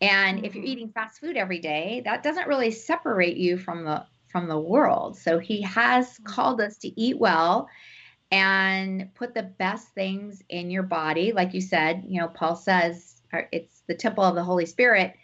And 0.02 0.46
if 0.46 0.54
you're 0.54 0.64
mm-hmm. 0.64 0.72
eating 0.72 0.90
fast 0.90 1.20
food 1.20 1.38
every 1.38 1.60
day, 1.60 2.02
that 2.06 2.24
doesn't 2.24 2.48
really 2.48 2.72
separate 2.72 3.38
you 3.38 3.58
from 3.58 3.86
the 3.86 4.06
from 4.28 4.48
the 4.48 4.60
world. 4.60 5.18
So 5.18 5.40
he 5.40 5.62
has 5.62 6.08
mm-hmm. 6.08 6.26
called 6.26 6.62
us 6.62 6.78
to 6.80 7.00
eat 7.00 7.18
well 7.18 7.70
and 8.32 9.14
put 9.16 9.34
the 9.34 9.44
best 9.44 9.90
things 9.90 10.44
in 10.50 10.70
your 10.70 10.84
body. 10.84 11.32
Like 11.32 11.54
you 11.54 11.62
said, 11.62 12.04
you 12.08 12.20
know, 12.20 12.28
Paul 12.28 12.56
says 12.56 13.22
it's 13.52 13.84
the 13.88 13.96
temple 13.96 14.24
of 14.24 14.36
the 14.36 14.44
Holy 14.44 14.66
Spirit. 14.66 15.16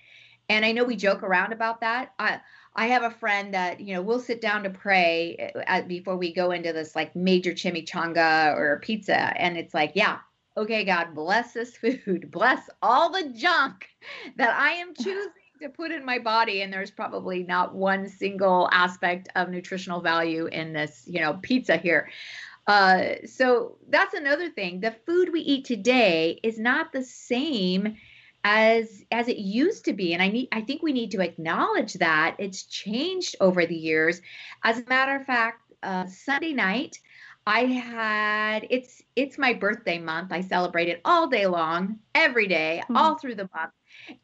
And 0.50 0.66
I 0.66 0.72
know 0.72 0.84
we 0.84 0.96
joke 0.96 1.24
around 1.24 1.54
about 1.54 1.82
that. 1.82 2.14
I, 2.20 2.40
I 2.76 2.88
have 2.88 3.04
a 3.04 3.12
friend 3.12 3.54
that, 3.54 3.82
you 3.82 3.94
know, 3.94 4.02
we'll 4.02 4.20
sit 4.20 4.42
down 4.42 4.64
to 4.64 4.70
pray 4.70 5.52
uh, 5.56 5.60
at, 5.68 5.88
before 5.88 6.16
we 6.16 6.34
go 6.34 6.52
into 6.52 6.72
this 6.72 6.96
like 6.96 7.16
major 7.16 7.52
chimichanga 7.52 8.56
or 8.56 8.80
pizza. 8.82 9.38
And 9.40 9.58
it's 9.58 9.74
like, 9.74 9.92
yeah, 9.96 10.20
okay, 10.56 10.84
God, 10.86 11.14
bless 11.14 11.54
this 11.54 11.76
food, 11.76 12.28
bless 12.32 12.70
all 12.82 13.12
the 13.12 13.30
junk 13.30 13.88
that 14.38 14.56
I 14.58 14.72
am 14.74 14.94
choosing 15.02 15.32
to 15.62 15.70
put 15.70 15.92
in 15.92 16.06
my 16.06 16.18
body. 16.18 16.62
And 16.62 16.72
there's 16.72 16.92
probably 16.92 17.44
not 17.44 17.76
one 17.76 18.08
single 18.08 18.70
aspect 18.72 19.28
of 19.36 19.50
nutritional 19.50 20.02
value 20.02 20.48
in 20.48 20.74
this, 20.74 21.04
you 21.06 21.20
know, 21.20 21.40
pizza 21.42 21.78
here. 21.78 22.10
Uh, 22.68 23.16
so 23.26 23.78
that's 23.90 24.14
another 24.14 24.50
thing. 24.50 24.80
The 24.80 24.96
food 25.06 25.34
we 25.34 25.42
eat 25.42 25.66
today 25.66 26.40
is 26.42 26.58
not 26.58 26.94
the 26.94 27.04
same 27.04 27.98
as 28.44 29.04
as 29.12 29.28
it 29.28 29.38
used 29.38 29.86
to 29.86 29.94
be. 29.94 30.14
And 30.14 30.22
i 30.22 30.28
need 30.30 30.50
i 30.52 30.62
think 30.62 30.82
we 30.82 30.94
need 30.94 31.12
to 31.12 31.22
acknowledge 31.22 31.94
that 31.96 32.36
it's 32.40 32.64
changed 32.64 33.36
over 33.40 33.66
the 33.66 33.76
years. 33.76 34.22
As 34.64 34.80
a 34.80 34.86
matter 34.86 35.16
of 35.16 35.26
fact 35.26 35.62
uh, 35.84 36.06
sunday 36.08 36.54
night 36.54 37.00
i 37.48 37.62
had 37.62 38.68
it's 38.70 39.02
it's 39.16 39.38
my 39.38 39.54
birthday 39.54 40.00
month. 40.00 40.32
I 40.32 40.42
celebrate 40.42 40.90
it 40.90 41.02
all 41.06 41.28
day 41.28 41.46
long 41.48 42.00
every 42.16 42.48
day, 42.48 42.82
mm-hmm. 42.84 42.98
all 42.98 43.16
through 43.16 43.36
the 43.36 43.50
month. 43.56 43.74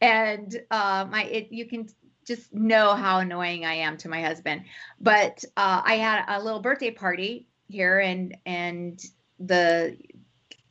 And 0.01 0.55
uh, 0.71 1.05
my 1.09 1.23
it 1.25 1.51
you 1.51 1.65
can 1.65 1.87
just 2.25 2.53
know 2.53 2.93
how 2.93 3.19
annoying 3.19 3.65
i 3.65 3.73
am 3.73 3.97
to 3.97 4.09
my 4.09 4.21
husband. 4.21 4.63
But 4.99 5.43
uh, 5.55 5.81
i 5.85 5.95
had 5.95 6.25
a 6.27 6.43
little 6.43 6.61
birthday 6.61 6.91
party 6.91 7.47
here 7.67 7.99
and 7.99 8.35
and 8.45 9.03
the 9.39 9.97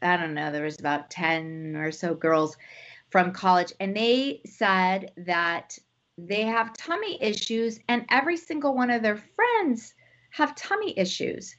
I 0.03 0.17
don't 0.17 0.35
know, 0.35 0.53
there 0.53 0.65
was 0.65 0.79
about 0.79 1.11
10 1.11 1.77
or 1.77 1.91
so 1.91 2.15
girls 2.15 2.57
from 3.17 3.33
college 3.33 3.73
and 3.81 3.97
they 3.97 4.43
said 4.45 5.11
that 5.17 5.79
they 6.19 6.43
have 6.43 6.77
tummy 6.77 7.17
issues, 7.23 7.81
and 7.89 8.05
every 8.11 8.37
single 8.37 8.75
one 8.75 8.91
of 8.91 9.01
their 9.01 9.23
friends 9.35 9.95
have 10.33 10.55
tummy 10.55 10.93
issues. 10.99 11.57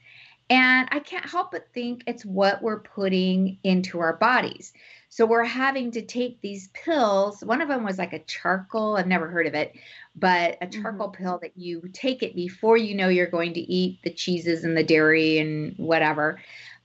And 0.52 0.88
I 0.92 1.00
can't 1.00 1.28
help 1.28 1.50
but 1.50 1.74
think 1.74 2.04
it's 2.06 2.24
what 2.24 2.62
we're 2.62 2.82
putting 2.82 3.58
into 3.64 4.00
our 4.00 4.18
bodies. 4.18 4.72
So 5.10 5.26
we're 5.26 5.46
having 5.46 5.90
to 5.94 6.04
take 6.04 6.40
these 6.42 6.68
pills. 6.70 7.44
One 7.44 7.64
of 7.64 7.70
them 7.70 7.84
was 7.84 7.98
like 7.98 8.14
a 8.14 8.24
charcoal, 8.26 8.98
I've 8.98 9.08
never 9.08 9.28
heard 9.28 9.48
of 9.48 9.56
it, 9.56 9.74
but 10.16 10.60
a 10.62 10.68
charcoal 10.68 11.08
mm-hmm. 11.08 11.24
pill 11.24 11.40
that 11.42 11.58
you 11.58 11.82
take 11.92 12.22
it 12.22 12.36
before 12.36 12.78
you 12.78 12.94
know 12.94 13.10
you're 13.10 13.26
going 13.26 13.56
to 13.56 13.62
eat 13.62 14.04
the 14.04 14.14
cheeses 14.14 14.64
and 14.64 14.78
the 14.78 14.84
dairy 14.84 15.40
and 15.40 15.74
whatever. 15.78 16.40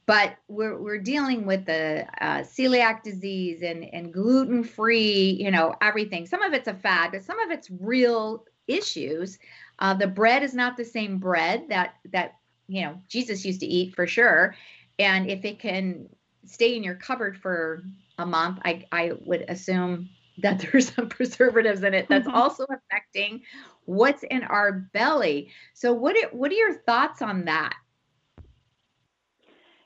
But 0.06 0.37
we're, 0.49 0.78
we're 0.78 0.99
dealing 0.99 1.47
with 1.47 1.64
the 1.64 2.06
uh, 2.21 2.40
celiac 2.40 3.02
disease 3.02 3.62
and, 3.62 3.85
and 3.85 4.12
gluten 4.12 4.64
free, 4.64 5.37
you 5.40 5.50
know, 5.50 5.75
everything. 5.80 6.26
Some 6.26 6.42
of 6.42 6.52
it's 6.52 6.66
a 6.66 6.75
fad, 6.75 7.12
but 7.12 7.23
some 7.23 7.38
of 7.38 7.50
it's 7.50 7.71
real 7.71 8.44
issues. 8.66 9.38
Uh, 9.78 9.94
the 9.94 10.06
bread 10.06 10.42
is 10.42 10.54
not 10.54 10.76
the 10.76 10.85
same 10.85 11.18
bread 11.18 11.66
that 11.68 11.94
that 12.12 12.37
you 12.68 12.82
know 12.82 13.00
Jesus 13.09 13.44
used 13.44 13.61
to 13.61 13.66
eat 13.66 13.94
for 13.94 14.06
sure. 14.06 14.54
And 14.99 15.28
if 15.28 15.44
it 15.44 15.59
can 15.59 16.09
stay 16.47 16.76
in 16.76 16.82
your 16.82 16.94
cupboard 16.94 17.37
for 17.37 17.82
a 18.18 18.26
month, 18.26 18.61
I 18.64 18.85
I 18.92 19.12
would 19.25 19.44
assume 19.49 20.09
that 20.38 20.59
there's 20.73 20.92
some 20.94 21.09
preservatives 21.09 21.82
in 21.82 21.94
it 21.94 22.09
that's 22.09 22.26
mm-hmm. 22.26 22.37
also 22.37 22.64
affecting 22.64 23.42
what's 23.85 24.23
in 24.25 24.44
our 24.44 24.73
belly. 24.73 25.50
So 25.75 25.92
what 25.92 26.16
are, 26.16 26.28
what 26.28 26.50
are 26.52 26.54
your 26.54 26.75
thoughts 26.75 27.21
on 27.21 27.47
that? 27.47 27.75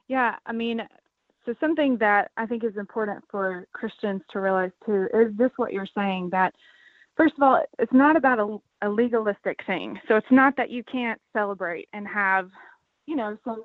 Yeah, 0.09 0.37
I 0.47 0.53
mean, 0.53 0.83
so 1.45 1.55
something 1.61 1.97
that 1.99 2.31
I 2.37 2.47
think 2.47 2.65
is 2.65 2.77
important 2.77 3.25
for 3.31 3.67
Christians 3.73 4.23
to 4.31 4.41
realize 4.41 4.73
too 4.85 5.09
is 5.15 5.37
this 5.37 5.51
what 5.57 5.73
you're 5.73 5.89
saying 5.95 6.31
that 6.33 6.55
first 7.17 7.35
of 7.37 7.43
all, 7.43 7.63
it's 7.79 7.93
not 7.93 8.17
about 8.17 8.39
a, 8.39 8.87
a 8.87 8.89
legalistic 8.89 9.59
thing. 9.67 9.99
So 10.09 10.17
it's 10.17 10.27
not 10.31 10.57
that 10.57 10.71
you 10.71 10.83
can't 10.85 11.21
celebrate 11.33 11.89
and 11.93 12.07
have, 12.07 12.51
you 13.07 13.17
know, 13.17 13.37
some 13.45 13.65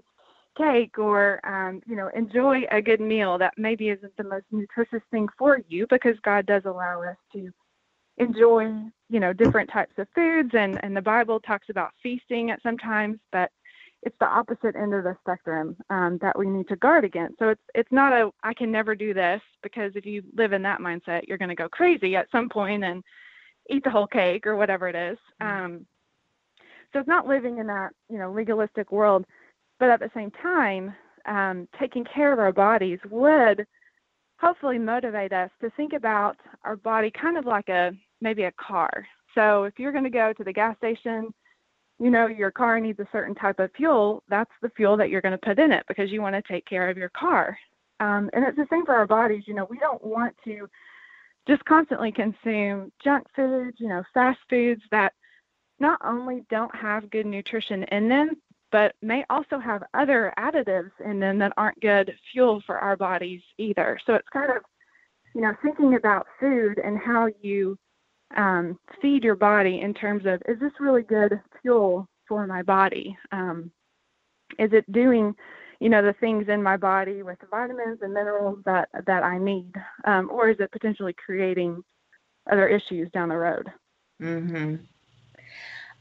cake 0.58 0.98
or 0.98 1.40
um, 1.46 1.82
you 1.88 1.96
know 1.96 2.10
enjoy 2.16 2.62
a 2.72 2.82
good 2.82 3.00
meal 3.00 3.38
that 3.38 3.54
maybe 3.58 3.90
isn't 3.90 4.16
the 4.18 4.24
most 4.24 4.46
nutritious 4.52 5.02
thing 5.10 5.28
for 5.38 5.60
you 5.68 5.88
because 5.90 6.16
god 6.24 6.46
does 6.46 6.64
allow 6.66 7.02
us 7.02 7.16
to 7.32 7.50
enjoy 8.18 8.66
you 9.10 9.20
know 9.20 9.32
different 9.34 9.70
types 9.72 9.94
of 9.98 10.08
foods 10.14 10.50
and 10.54 10.78
and 10.84 10.96
the 10.96 11.02
bible 11.02 11.40
talks 11.40 11.68
about 11.70 11.92
feasting 12.04 12.52
at 12.52 12.62
sometimes 12.62 13.18
but 13.32 13.50
it's 14.04 14.16
the 14.20 14.26
opposite 14.26 14.76
end 14.76 14.94
of 14.94 15.04
the 15.04 15.16
spectrum 15.22 15.76
um, 15.90 16.18
that 16.22 16.38
we 16.38 16.48
need 16.48 16.68
to 16.68 16.76
guard 16.76 17.04
against 17.06 17.38
so 17.40 17.50
it's 17.50 17.62
it's 17.76 17.92
not 17.92 18.14
a 18.14 18.30
i 18.44 18.54
can 18.54 18.72
never 18.72 18.96
do 18.96 19.14
this 19.14 19.42
because 19.64 19.92
if 19.96 20.06
you 20.06 20.24
live 20.36 20.54
in 20.54 20.62
that 20.62 20.80
mindset 20.80 21.22
you're 21.28 21.38
going 21.38 21.50
to 21.50 21.56
go 21.56 21.70
crazy 21.70 22.16
at 22.16 22.32
some 22.32 22.50
point 22.50 22.84
and 22.84 23.04
eat 23.70 23.84
the 23.84 23.90
whole 23.90 24.08
cake 24.08 24.48
or 24.48 24.56
whatever 24.56 24.88
it 24.88 24.96
is 24.96 25.18
mm-hmm. 25.42 25.66
um, 25.66 25.86
so 26.94 27.00
it's 27.00 27.08
not 27.08 27.28
living 27.28 27.58
in 27.60 27.68
that 27.68 27.92
you 28.10 28.18
know 28.18 28.32
legalistic 28.32 28.92
world 28.92 29.26
but 29.82 29.90
at 29.90 30.00
the 30.00 30.12
same 30.14 30.30
time, 30.30 30.94
um, 31.26 31.68
taking 31.80 32.06
care 32.06 32.32
of 32.32 32.38
our 32.38 32.52
bodies 32.52 33.00
would 33.10 33.66
hopefully 34.38 34.78
motivate 34.78 35.34
us 35.34 35.50
to 35.60 35.72
think 35.72 35.94
about 35.94 36.38
our 36.64 36.76
body 36.76 37.10
kind 37.10 37.36
of 37.36 37.48
like 37.48 37.68
a 37.68 37.92
maybe 38.22 38.44
a 38.44 38.52
car. 38.52 38.92
So 39.34 39.64
if 39.64 39.80
you're 39.80 39.92
going 39.92 40.04
to 40.04 40.12
go 40.12 40.34
to 40.34 40.44
the 40.44 40.54
gas 40.54 40.78
station, 40.78 41.34
you 42.02 42.10
know 42.10 42.26
your 42.26 42.50
car 42.50 42.80
needs 42.80 43.00
a 43.00 43.08
certain 43.12 43.36
type 43.36 43.60
of 43.60 43.70
fuel. 43.78 44.24
That's 44.28 44.52
the 44.64 44.72
fuel 44.76 44.98
that 44.98 45.10
you're 45.12 45.22
going 45.22 45.38
to 45.38 45.46
put 45.46 45.60
in 45.60 45.72
it 45.72 45.86
because 45.88 46.12
you 46.12 46.20
want 46.20 46.36
to 46.36 46.42
take 46.52 46.66
care 46.66 46.90
of 46.90 46.98
your 46.98 47.10
car. 47.10 47.56
Um, 48.00 48.28
and 48.34 48.44
it's 48.44 48.58
the 48.58 48.66
same 48.72 48.88
for 48.88 48.96
our 48.96 49.06
bodies. 49.06 49.44
You 49.46 49.54
know, 49.54 49.68
we 49.70 49.78
don't 49.78 50.04
want 50.04 50.36
to 50.46 50.68
just 51.48 51.64
constantly 51.66 52.12
consume 52.12 52.92
junk 53.04 53.28
foods, 53.36 53.78
you 53.80 53.88
know, 53.88 54.04
fast 54.16 54.40
foods 54.50 54.82
that 54.90 55.14
not 55.80 56.00
only 56.04 56.44
don't 56.50 56.74
have 56.76 57.12
good 57.12 57.28
nutrition 57.28 57.84
in 57.92 58.10
them, 58.10 58.32
but 58.72 58.96
may 59.04 59.24
also 59.30 59.60
have 59.60 59.84
other 59.94 60.34
additives 60.40 60.92
in 61.06 61.20
them 61.20 61.38
that 61.38 61.54
aren't 61.56 61.80
good 61.82 62.16
fuel 62.32 62.64
for 62.66 62.80
our 62.80 62.98
bodies 62.98 63.42
either. 63.60 64.00
So 64.08 64.16
it's 64.16 64.30
kind 64.30 64.50
of, 64.50 64.64
you 65.36 65.42
know, 65.42 65.54
thinking 65.62 65.94
about 65.96 66.26
food 66.40 66.80
and 66.84 66.98
how 66.98 67.28
you 67.42 67.78
um, 68.36 68.80
feed 69.02 69.24
your 69.24 69.36
body 69.36 69.82
in 69.82 69.94
terms 69.94 70.26
of 70.26 70.42
is 70.48 70.60
this 70.60 70.72
really 70.80 71.04
good 71.04 71.40
fuel 71.62 72.08
for 72.28 72.48
my 72.48 72.62
body? 72.62 73.18
Um, 73.32 73.72
is 74.60 74.72
it 74.74 74.90
doing, 74.92 75.36
you 75.80 75.90
know, 75.90 76.02
the 76.02 76.14
things 76.20 76.48
in 76.50 76.62
my 76.62 76.78
body 76.78 77.24
with 77.24 77.40
the 77.40 77.48
vitamins 77.48 78.00
and 78.02 78.14
minerals 78.14 78.60
that 78.66 78.90
that 79.06 79.24
I 79.24 79.38
need, 79.38 79.74
um, 80.06 80.30
or 80.32 80.50
is 80.50 80.58
it 80.60 80.72
potentially 80.72 81.14
creating 81.14 81.84
other 82.52 82.68
issues 82.68 83.10
down 83.12 83.30
the 83.30 83.38
road? 83.38 83.72
Mm-hmm. 84.22 84.76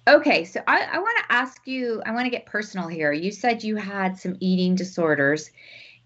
Okay, 0.09 0.45
so 0.45 0.61
I, 0.67 0.89
I 0.93 0.99
want 0.99 1.19
to 1.19 1.33
ask 1.33 1.67
you, 1.67 2.03
I 2.07 2.13
want 2.13 2.25
to 2.25 2.31
get 2.31 2.47
personal 2.47 2.89
here. 2.89 3.13
You 3.13 3.31
said 3.31 3.63
you 3.63 3.77
had 3.77 4.19
some 4.19 4.37
eating 4.41 4.75
disorders. 4.75 5.51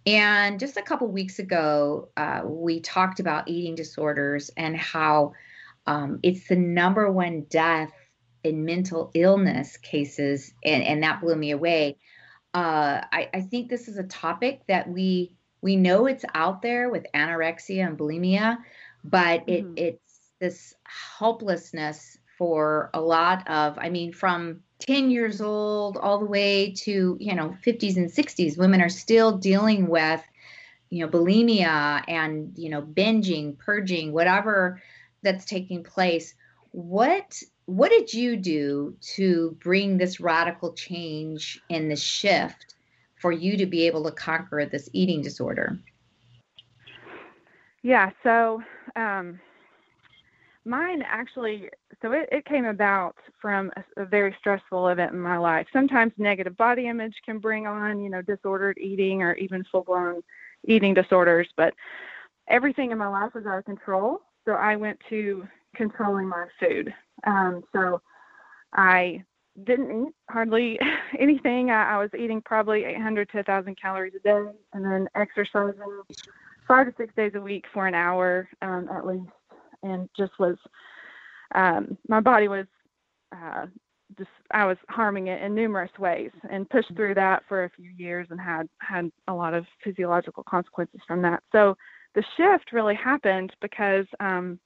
And 0.06 0.60
just 0.60 0.76
a 0.76 0.82
couple 0.82 1.08
weeks 1.08 1.38
ago, 1.38 2.08
uh, 2.16 2.42
we 2.44 2.80
talked 2.80 3.20
about 3.20 3.48
eating 3.48 3.74
disorders 3.74 4.50
and 4.56 4.76
how 4.76 5.32
um, 5.87 6.20
it's 6.23 6.49
the 6.49 6.57
number 6.57 7.11
one 7.11 7.47
death 7.49 7.92
in 8.42 8.64
mental 8.64 9.11
illness 9.14 9.77
cases. 9.79 10.53
And, 10.64 10.83
and 10.83 11.03
that 11.03 11.20
blew 11.20 11.37
me 11.37 11.51
away. 11.51 11.97
Uh, 12.53 13.01
I, 13.12 13.29
I 13.35 13.40
think 13.40 13.68
this 13.68 13.88
is 13.88 13.99
a 13.99 14.05
topic 14.05 14.62
that 14.68 14.88
we 14.88 15.35
we 15.61 15.77
know 15.77 16.05
it's 16.05 16.27
out 16.35 16.61
there 16.61 16.90
with 16.90 17.07
anorexia 17.14 17.87
and 17.87 17.97
bulimia, 17.97 18.59
but 19.03 19.44
it, 19.47 19.64
mm-hmm. 19.64 19.79
it's 19.79 20.20
this 20.38 20.75
helplessness 20.85 22.18
for 22.37 22.90
a 22.92 23.01
lot 23.01 23.49
of, 23.49 23.79
I 23.79 23.88
mean, 23.88 24.12
from 24.12 24.61
10 24.81 25.11
years 25.11 25.40
old 25.40 25.97
all 25.97 26.18
the 26.18 26.27
way 26.27 26.75
to, 26.83 27.16
you 27.18 27.35
know, 27.35 27.57
50s 27.64 27.97
and 27.97 28.11
60s, 28.11 28.59
women 28.59 28.83
are 28.83 28.90
still 28.90 29.38
dealing 29.38 29.88
with, 29.88 30.23
you 30.90 31.03
know, 31.03 31.11
bulimia 31.11 32.05
and, 32.09 32.53
you 32.57 32.68
know, 32.68 32.83
binging, 32.83 33.57
purging, 33.59 34.12
whatever 34.12 34.83
that's 35.24 35.44
taking 35.44 35.82
place. 35.82 36.34
What 36.70 37.42
what 37.66 37.90
did 37.90 38.12
you 38.12 38.37
do 38.37 38.94
to 39.16 39.56
bring 39.62 39.96
this 39.96 40.20
radical 40.20 40.74
change 40.74 41.60
and 41.70 41.90
the 41.90 41.96
shift 41.96 42.74
for 43.16 43.32
you 43.32 43.56
to 43.56 43.66
be 43.66 43.87
able 43.87 44.04
to 44.04 44.10
conquer 44.10 44.66
this 44.66 44.88
eating 44.92 45.22
disorder? 45.22 45.78
Yeah, 47.82 48.10
so 48.22 48.62
um, 48.96 49.40
Mine 50.66 51.02
actually, 51.06 51.68
so 52.00 52.12
it, 52.12 52.28
it 52.32 52.46
came 52.46 52.64
about 52.64 53.16
from 53.40 53.70
a, 53.76 54.02
a, 54.02 54.06
very 54.06 54.34
stressful 54.38 54.88
event 54.88 55.12
in 55.12 55.20
my 55.20 55.37
life. 55.37 55.66
Sometimes 55.72 56.12
negative 56.16 56.56
body 56.56 56.88
image 56.88 57.14
can 57.24 57.38
bring 57.38 57.66
on, 57.66 58.00
you 58.00 58.08
know, 58.08 58.22
disordered 58.22 58.78
eating 58.78 59.22
or 59.22 59.34
even 59.34 59.62
full 59.70 59.84
blown 59.84 60.22
eating 60.66 60.94
disorders. 60.94 61.48
But 61.54 61.74
everything 62.48 62.92
in 62.92 62.98
my 62.98 63.08
life 63.08 63.34
was 63.34 63.44
out 63.44 63.58
of 63.58 63.66
control. 63.66 64.22
So 64.44 64.52
I 64.52 64.76
went 64.76 64.98
to 65.11 65.46
controlling 65.74 66.28
my 66.28 66.46
food. 66.61 66.92
Um, 67.26 67.62
so 67.72 68.00
I 68.72 69.24
didn't 69.64 70.09
eat 70.09 70.14
hardly 70.28 70.78
anything. 71.18 71.70
I, 71.70 71.94
I 71.94 71.98
was 71.98 72.11
eating 72.18 72.42
probably 72.44 72.85
800 72.85 73.30
to 73.30 73.37
1,000 73.38 73.80
calories 73.80 74.14
a 74.14 74.20
day 74.20 74.44
and 74.72 74.85
then 74.85 75.09
exercising 75.14 76.02
five 76.66 76.87
to 76.87 76.94
six 76.96 77.14
days 77.14 77.33
a 77.35 77.40
week 77.40 77.64
for 77.72 77.87
an 77.87 77.94
hour 77.94 78.48
um, 78.62 78.88
at 78.94 79.07
least 79.07 79.28
and 79.83 80.09
just 80.16 80.33
was 80.38 80.57
um, 81.54 81.96
my 82.09 82.20
body 82.20 82.48
was 82.48 82.66
uh, 83.33 83.66
just 84.16 84.30
I 84.50 84.64
was 84.64 84.76
harming 84.88 85.28
it 85.28 85.42
in 85.42 85.54
numerous 85.54 85.90
ways 85.98 86.30
and 86.50 86.68
pushed 86.70 86.94
through 86.96 87.14
that 87.14 87.42
for 87.48 87.64
a 87.64 87.70
few 87.70 87.90
years 87.96 88.26
and 88.30 88.40
had 88.40 88.68
had 88.78 89.11
a 89.28 89.35
lot 89.35 89.54
of 89.54 89.64
physiological 89.83 90.44
consequences 90.48 91.00
from 91.07 91.22
that. 91.22 91.42
So 91.52 91.76
the 92.14 92.24
shift 92.37 92.72
really 92.72 92.94
happened 92.94 93.53
because 93.61 94.07
um, 94.20 94.59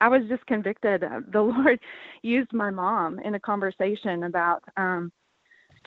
I 0.00 0.08
was 0.08 0.22
just 0.28 0.46
convicted. 0.46 1.02
The 1.28 1.42
Lord 1.42 1.80
used 2.22 2.52
my 2.52 2.70
mom 2.70 3.18
in 3.20 3.34
a 3.34 3.40
conversation 3.40 4.24
about 4.24 4.62
um, 4.76 5.12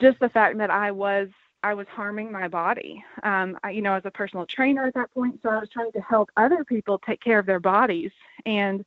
just 0.00 0.18
the 0.20 0.28
fact 0.28 0.58
that 0.58 0.70
I 0.70 0.90
was 0.90 1.28
I 1.64 1.74
was 1.74 1.86
harming 1.88 2.32
my 2.32 2.48
body. 2.48 3.04
Um, 3.22 3.56
I, 3.62 3.70
you 3.70 3.82
know, 3.82 3.94
as 3.94 4.02
a 4.04 4.10
personal 4.10 4.46
trainer 4.46 4.84
at 4.84 4.94
that 4.94 5.12
point, 5.12 5.38
so 5.42 5.48
I 5.48 5.58
was 5.58 5.68
trying 5.68 5.92
to 5.92 6.00
help 6.00 6.28
other 6.36 6.64
people 6.64 6.98
take 6.98 7.20
care 7.20 7.38
of 7.38 7.46
their 7.46 7.60
bodies. 7.60 8.10
And 8.44 8.84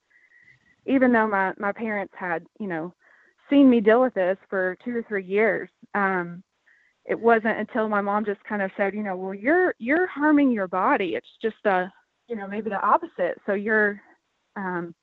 even 0.86 1.12
though 1.14 1.28
my 1.28 1.54
my 1.58 1.72
parents 1.72 2.14
had, 2.18 2.46
you 2.60 2.68
know, 2.68 2.94
seen 3.50 3.70
me 3.70 3.80
deal 3.80 4.02
with 4.02 4.14
this 4.14 4.38
for 4.50 4.78
two 4.84 4.98
or 4.98 5.04
three 5.04 5.24
years, 5.24 5.70
um, 5.94 6.44
it 7.06 7.20
wasn't 7.20 7.60
until 7.60 7.88
my 7.88 8.02
mom 8.02 8.26
just 8.26 8.44
kind 8.44 8.62
of 8.62 8.72
said, 8.76 8.94
you 8.94 9.04
know, 9.04 9.16
well, 9.16 9.34
you're 9.34 9.76
you're 9.78 10.08
harming 10.08 10.52
your 10.52 10.68
body. 10.68 11.16
It's 11.16 11.38
just 11.42 11.64
a, 11.66 11.92
you 12.28 12.36
know, 12.36 12.48
maybe 12.48 12.70
the 12.70 12.82
opposite. 12.82 13.40
So 13.46 13.54
you're, 13.54 14.02
um, 14.56 14.96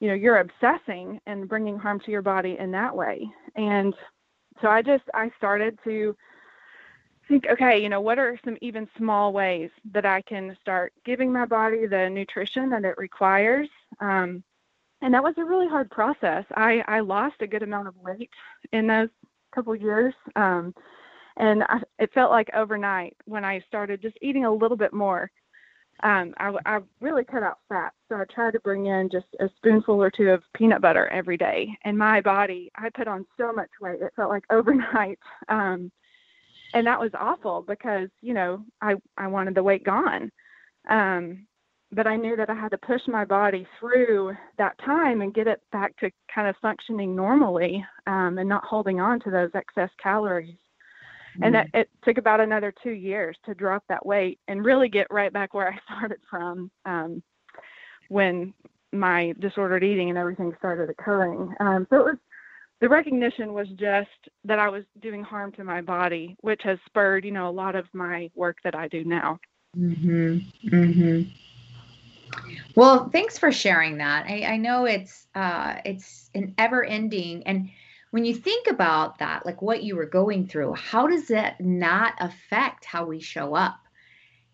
you 0.00 0.08
know, 0.08 0.14
you're 0.14 0.38
obsessing 0.38 1.20
and 1.26 1.48
bringing 1.48 1.76
harm 1.76 2.00
to 2.00 2.10
your 2.10 2.22
body 2.22 2.56
in 2.58 2.70
that 2.72 2.94
way. 2.94 3.28
And 3.56 3.94
so 4.62 4.68
I 4.68 4.82
just 4.82 5.04
I 5.12 5.30
started 5.36 5.78
to 5.84 6.16
think, 7.26 7.46
okay, 7.50 7.82
you 7.82 7.88
know, 7.88 8.00
what 8.00 8.18
are 8.18 8.38
some 8.44 8.56
even 8.60 8.88
small 8.96 9.32
ways 9.32 9.70
that 9.92 10.06
I 10.06 10.22
can 10.22 10.56
start 10.60 10.92
giving 11.04 11.32
my 11.32 11.46
body 11.46 11.86
the 11.86 12.08
nutrition 12.08 12.70
that 12.70 12.84
it 12.84 12.96
requires? 12.96 13.68
Um, 14.00 14.44
and 15.02 15.14
that 15.14 15.22
was 15.22 15.34
a 15.36 15.44
really 15.44 15.68
hard 15.68 15.90
process. 15.90 16.44
I 16.54 16.84
I 16.86 17.00
lost 17.00 17.36
a 17.40 17.46
good 17.48 17.64
amount 17.64 17.88
of 17.88 17.96
weight 17.96 18.30
in 18.72 18.86
those 18.86 19.08
couple 19.52 19.74
years. 19.74 20.14
Um, 20.36 20.74
and 21.38 21.62
I, 21.64 21.78
it 21.98 22.12
felt 22.12 22.30
like 22.30 22.50
overnight 22.54 23.16
when 23.24 23.44
I 23.44 23.60
started 23.66 24.02
just 24.02 24.18
eating 24.20 24.44
a 24.44 24.52
little 24.52 24.76
bit 24.76 24.92
more. 24.92 25.30
Um, 26.02 26.32
I, 26.38 26.52
I 26.64 26.78
really 27.00 27.24
cut 27.24 27.42
out 27.42 27.58
fat, 27.68 27.92
so 28.08 28.16
I 28.16 28.24
tried 28.32 28.52
to 28.52 28.60
bring 28.60 28.86
in 28.86 29.08
just 29.10 29.26
a 29.40 29.48
spoonful 29.56 30.00
or 30.00 30.10
two 30.10 30.30
of 30.30 30.42
peanut 30.54 30.80
butter 30.80 31.08
every 31.08 31.36
day. 31.36 31.76
And 31.84 31.98
my 31.98 32.20
body, 32.20 32.70
I 32.76 32.88
put 32.90 33.08
on 33.08 33.26
so 33.36 33.52
much 33.52 33.70
weight; 33.80 34.00
it 34.00 34.12
felt 34.14 34.30
like 34.30 34.44
overnight. 34.50 35.18
Um, 35.48 35.90
and 36.74 36.86
that 36.86 37.00
was 37.00 37.10
awful 37.18 37.64
because 37.66 38.08
you 38.20 38.34
know 38.34 38.62
I 38.80 38.94
I 39.16 39.26
wanted 39.26 39.54
the 39.54 39.62
weight 39.62 39.84
gone. 39.84 40.30
Um, 40.88 41.46
but 41.90 42.06
I 42.06 42.16
knew 42.16 42.36
that 42.36 42.50
I 42.50 42.54
had 42.54 42.70
to 42.72 42.78
push 42.78 43.00
my 43.06 43.24
body 43.24 43.66
through 43.80 44.36
that 44.58 44.78
time 44.84 45.22
and 45.22 45.32
get 45.34 45.46
it 45.46 45.62
back 45.72 45.96
to 45.98 46.10
kind 46.32 46.46
of 46.46 46.54
functioning 46.60 47.16
normally 47.16 47.84
um, 48.06 48.36
and 48.38 48.48
not 48.48 48.64
holding 48.64 49.00
on 49.00 49.20
to 49.20 49.30
those 49.30 49.50
excess 49.54 49.90
calories. 50.02 50.54
Mm-hmm. 51.38 51.44
And 51.44 51.54
that, 51.54 51.72
mm. 51.72 51.80
it 51.80 51.90
took 52.04 52.18
about 52.18 52.40
another 52.40 52.74
two 52.82 52.90
years 52.90 53.36
to 53.46 53.54
drop 53.54 53.84
that 53.88 54.04
weight 54.04 54.40
and 54.48 54.64
really 54.64 54.88
get 54.88 55.06
right 55.10 55.32
back 55.32 55.54
where 55.54 55.68
I 55.68 55.78
started 55.96 56.18
from 56.28 56.70
um, 56.84 57.22
when 58.08 58.52
my 58.92 59.34
disordered 59.38 59.84
eating 59.84 60.08
and 60.08 60.18
everything 60.18 60.52
started 60.58 60.90
occurring. 60.90 61.54
Um, 61.60 61.86
so 61.90 61.96
it 61.96 62.04
was 62.04 62.16
the 62.80 62.88
recognition 62.88 63.52
was 63.54 63.68
just 63.70 64.08
that 64.44 64.58
I 64.58 64.68
was 64.68 64.84
doing 65.00 65.22
harm 65.22 65.52
to 65.52 65.64
my 65.64 65.80
body, 65.80 66.36
which 66.40 66.60
has 66.62 66.78
spurred, 66.86 67.24
you 67.24 67.32
know, 67.32 67.48
a 67.48 67.50
lot 67.50 67.74
of 67.74 67.86
my 67.92 68.30
work 68.34 68.58
that 68.64 68.74
I 68.74 68.88
do 68.88 69.04
now. 69.04 69.38
Mhm. 69.76 70.44
Mhm. 70.64 71.32
Well, 72.74 73.08
thanks 73.10 73.38
for 73.38 73.50
sharing 73.50 73.98
that. 73.98 74.26
I, 74.26 74.42
I 74.42 74.56
know 74.56 74.84
it's 74.84 75.26
uh, 75.34 75.76
it's 75.84 76.30
an 76.34 76.54
ever 76.58 76.84
ending, 76.84 77.42
and 77.46 77.68
when 78.10 78.24
you 78.24 78.34
think 78.34 78.66
about 78.66 79.18
that, 79.18 79.44
like 79.44 79.60
what 79.60 79.82
you 79.82 79.96
were 79.96 80.06
going 80.06 80.46
through, 80.46 80.74
how 80.74 81.06
does 81.06 81.28
that 81.28 81.60
not 81.60 82.14
affect 82.20 82.84
how 82.84 83.04
we 83.04 83.20
show 83.20 83.54
up? 83.54 83.78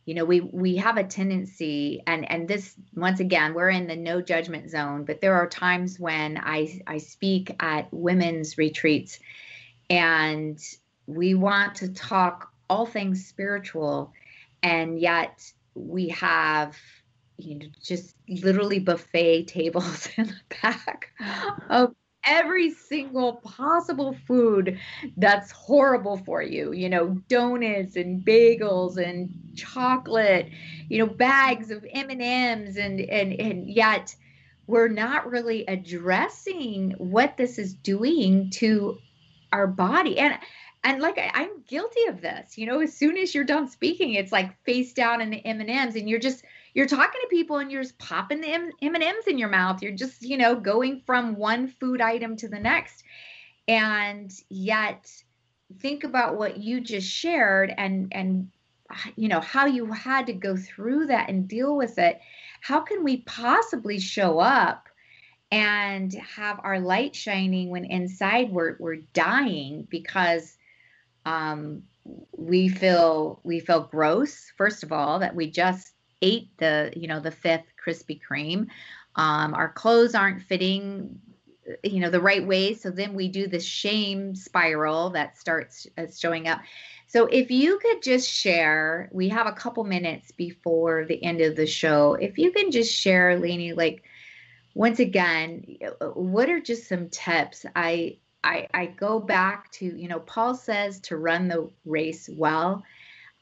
You 0.04 0.14
know, 0.14 0.24
we 0.24 0.40
we 0.40 0.76
have 0.76 0.98
a 0.98 1.04
tendency, 1.04 2.02
and 2.06 2.30
and 2.30 2.46
this 2.46 2.74
once 2.94 3.20
again, 3.20 3.54
we're 3.54 3.70
in 3.70 3.86
the 3.86 3.96
no 3.96 4.20
judgment 4.20 4.70
zone, 4.70 5.04
but 5.04 5.20
there 5.20 5.34
are 5.34 5.48
times 5.48 5.98
when 5.98 6.36
I 6.36 6.82
I 6.86 6.98
speak 6.98 7.56
at 7.60 7.88
women's 7.90 8.58
retreats, 8.58 9.18
and 9.88 10.58
we 11.06 11.34
want 11.34 11.76
to 11.76 11.88
talk 11.92 12.52
all 12.68 12.84
things 12.84 13.26
spiritual, 13.26 14.12
and 14.62 15.00
yet 15.00 15.50
we 15.74 16.08
have 16.08 16.76
you 17.36 17.58
know, 17.58 17.66
just 17.82 18.14
literally 18.28 18.78
buffet 18.78 19.44
tables 19.48 20.08
in 20.16 20.26
the 20.26 20.56
back 20.62 21.12
of 21.70 21.94
every 22.26 22.70
single 22.70 23.34
possible 23.44 24.16
food 24.26 24.78
that's 25.16 25.50
horrible 25.50 26.16
for 26.18 26.42
you. 26.42 26.72
You 26.72 26.88
know 26.88 27.08
donuts 27.28 27.96
and 27.96 28.24
bagels 28.24 28.96
and 28.96 29.30
chocolate 29.54 30.48
you 30.88 30.98
know 30.98 31.06
bags 31.06 31.70
of 31.70 31.84
m&ms 31.90 32.76
and 32.76 33.00
and 33.00 33.32
and 33.40 33.70
yet 33.70 34.14
we're 34.66 34.88
not 34.88 35.30
really 35.30 35.64
addressing 35.66 36.92
what 36.92 37.36
this 37.36 37.58
is 37.58 37.74
doing 37.74 38.50
to 38.50 38.98
our 39.52 39.66
body. 39.66 40.18
And 40.18 40.38
and 40.82 41.00
like 41.00 41.18
I, 41.18 41.42
am 41.42 41.62
guilty 41.66 42.04
of 42.08 42.20
this. 42.20 42.58
You 42.58 42.66
know 42.66 42.80
as 42.80 42.94
soon 42.94 43.16
as 43.16 43.34
you're 43.34 43.44
done 43.44 43.68
speaking 43.68 44.14
it's 44.14 44.32
like 44.32 44.62
face 44.64 44.92
down 44.92 45.20
in 45.20 45.30
the 45.30 45.44
m&ms 45.44 45.96
and 45.96 46.08
you're 46.08 46.20
just 46.20 46.44
you're 46.74 46.86
talking 46.86 47.20
to 47.20 47.28
people 47.28 47.58
and 47.58 47.70
you're 47.70 47.82
just 47.82 47.98
popping 47.98 48.40
the 48.40 48.52
m&ms 48.82 49.26
in 49.26 49.38
your 49.38 49.48
mouth. 49.48 49.80
You're 49.80 49.92
just 49.92 50.22
you 50.22 50.36
know 50.36 50.56
going 50.56 51.02
from 51.06 51.36
one 51.36 51.68
food 51.68 52.00
item 52.00 52.36
to 52.38 52.48
the 52.48 52.60
next. 52.60 53.04
And 53.66 54.30
yet 54.50 55.10
think 55.78 56.04
about 56.04 56.36
what 56.36 56.58
you 56.58 56.80
just 56.80 57.08
shared 57.08 57.72
and 57.76 58.08
and 58.12 58.50
you 59.16 59.28
know 59.28 59.40
how 59.40 59.66
you 59.66 59.86
had 59.86 60.26
to 60.26 60.32
go 60.32 60.56
through 60.56 61.06
that 61.06 61.30
and 61.30 61.48
deal 61.48 61.76
with 61.76 61.98
it. 61.98 62.20
How 62.60 62.80
can 62.80 63.04
we 63.04 63.18
possibly 63.18 63.98
show 63.98 64.38
up 64.38 64.88
and 65.50 66.12
have 66.12 66.60
our 66.62 66.80
light 66.80 67.14
shining 67.14 67.70
when 67.70 67.84
inside 67.84 68.50
we're 68.50 68.76
we're 68.80 69.02
dying 69.12 69.86
because 69.88 70.56
um 71.24 71.84
we 72.36 72.68
feel 72.68 73.40
we 73.44 73.60
feel 73.60 73.88
gross 73.90 74.52
first 74.56 74.82
of 74.82 74.92
all 74.92 75.20
that 75.20 75.34
we 75.34 75.50
just 75.50 75.93
ate 76.24 76.48
the 76.58 76.92
you 76.96 77.06
know 77.06 77.20
the 77.20 77.30
fifth 77.30 77.66
Krispy 77.84 78.20
Kreme. 78.20 78.68
Um, 79.16 79.54
our 79.54 79.68
clothes 79.68 80.14
aren't 80.14 80.42
fitting 80.42 81.20
you 81.82 82.00
know 82.00 82.10
the 82.10 82.20
right 82.20 82.46
way. 82.46 82.74
So 82.74 82.90
then 82.90 83.14
we 83.14 83.28
do 83.28 83.46
the 83.46 83.60
shame 83.60 84.34
spiral 84.34 85.10
that 85.10 85.38
starts 85.38 85.86
uh, 85.96 86.06
showing 86.14 86.48
up. 86.48 86.60
So 87.06 87.26
if 87.26 87.50
you 87.50 87.78
could 87.78 88.02
just 88.02 88.28
share 88.28 89.08
we 89.12 89.28
have 89.28 89.46
a 89.46 89.52
couple 89.52 89.84
minutes 89.84 90.32
before 90.32 91.04
the 91.04 91.22
end 91.22 91.40
of 91.40 91.56
the 91.56 91.66
show. 91.66 92.14
If 92.14 92.38
you 92.38 92.50
can 92.52 92.70
just 92.70 92.92
share 92.92 93.38
Lainey 93.38 93.72
like 93.72 94.02
once 94.74 94.98
again 94.98 95.76
what 96.14 96.50
are 96.50 96.60
just 96.60 96.88
some 96.88 97.08
tips? 97.10 97.64
I 97.76 98.18
i 98.44 98.68
i 98.74 98.86
go 98.86 99.18
back 99.18 99.72
to 99.72 99.86
you 99.86 100.06
know 100.06 100.20
paul 100.20 100.54
says 100.54 101.00
to 101.00 101.16
run 101.16 101.48
the 101.48 101.68
race 101.86 102.28
well 102.30 102.82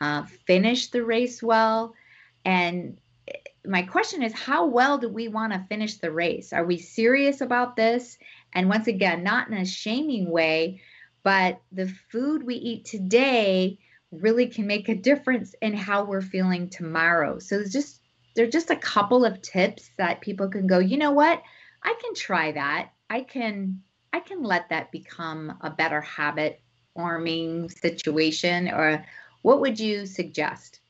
uh, 0.01 0.25
finish 0.47 0.89
the 0.89 1.05
race 1.05 1.43
well 1.43 1.95
and 2.45 2.99
eh, 3.29 3.39
my 3.67 3.83
question 3.83 4.23
is 4.23 4.33
how 4.33 4.67
well 4.67 4.99
do 4.99 5.09
we 5.09 5.29
want 5.29 5.53
to 5.53 5.67
finish 5.69 5.99
the 5.99 6.11
race? 6.11 6.53
Are 6.53 6.65
we 6.65 6.79
serious 6.79 7.41
about 7.41 7.77
this? 7.77 8.19
And 8.53 8.69
once 8.69 8.87
again, 8.87 9.23
not 9.23 9.49
in 9.49 9.55
a 9.55 9.65
shaming 9.65 10.31
way, 10.31 10.81
but 11.23 11.61
the 11.71 11.89
food 12.11 12.45
we 12.45 12.57
eat 12.57 12.85
today 12.85 13.79
really 14.11 14.47
can 14.47 14.67
make 14.67 14.89
a 14.89 14.95
difference 14.95 15.55
in 15.63 15.75
how 15.75 16.05
we're 16.05 16.21
feeling 16.21 16.69
tomorrow. 16.69 17.39
So 17.39 17.57
there's 17.57 17.73
just 17.73 18.01
there's 18.35 18.53
just 18.53 18.71
a 18.71 18.77
couple 18.77 19.25
of 19.25 19.43
tips 19.43 19.91
that 19.99 20.23
people 20.23 20.49
can 20.49 20.67
go, 20.67 20.79
you 20.79 20.97
know 20.97 21.11
what? 21.11 21.43
I 21.83 21.95
can 22.03 22.15
try 22.15 22.53
that. 22.53 22.91
I 23.11 23.23
can 23.23 23.83
I 24.13 24.21
can 24.21 24.43
let 24.43 24.69
that 24.69 24.93
become 24.93 25.57
a 25.61 25.71
better 25.71 26.01
habit 26.01 26.61
forming 26.95 27.71
situation 27.71 28.69
or 28.69 29.05
what 29.43 29.61
would 29.61 29.81
you 29.81 30.07
suggest? 30.07 30.81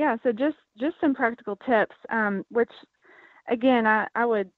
Yeah, 0.00 0.16
so 0.22 0.32
just 0.32 0.56
just 0.78 0.96
some 0.98 1.14
practical 1.14 1.56
tips, 1.56 1.94
um, 2.08 2.42
which 2.50 2.70
again 3.50 3.86
I, 3.86 4.06
I 4.14 4.24
would 4.24 4.50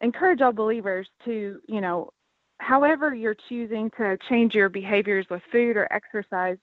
encourage 0.00 0.40
all 0.40 0.50
believers 0.50 1.06
to, 1.24 1.60
you 1.68 1.80
know, 1.80 2.10
however 2.58 3.14
you're 3.14 3.36
choosing 3.48 3.92
to 3.98 4.18
change 4.28 4.56
your 4.56 4.68
behaviors 4.68 5.24
with 5.30 5.40
food 5.52 5.76
or 5.76 5.86
exercise, 5.92 6.56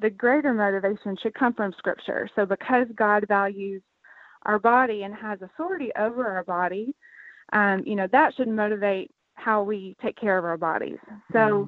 the 0.00 0.10
greater 0.10 0.52
motivation 0.52 1.16
should 1.22 1.34
come 1.34 1.54
from 1.54 1.72
scripture. 1.78 2.28
So 2.34 2.44
because 2.44 2.88
God 2.96 3.26
values 3.28 3.82
our 4.44 4.58
body 4.58 5.04
and 5.04 5.14
has 5.14 5.40
authority 5.40 5.92
over 5.96 6.26
our 6.26 6.42
body, 6.42 6.96
um, 7.52 7.84
you 7.86 7.94
know, 7.94 8.08
that 8.10 8.34
should 8.34 8.48
motivate 8.48 9.12
how 9.34 9.62
we 9.62 9.94
take 10.02 10.16
care 10.16 10.36
of 10.36 10.44
our 10.44 10.58
bodies. 10.58 10.98
So 11.30 11.38
mm-hmm. 11.38 11.66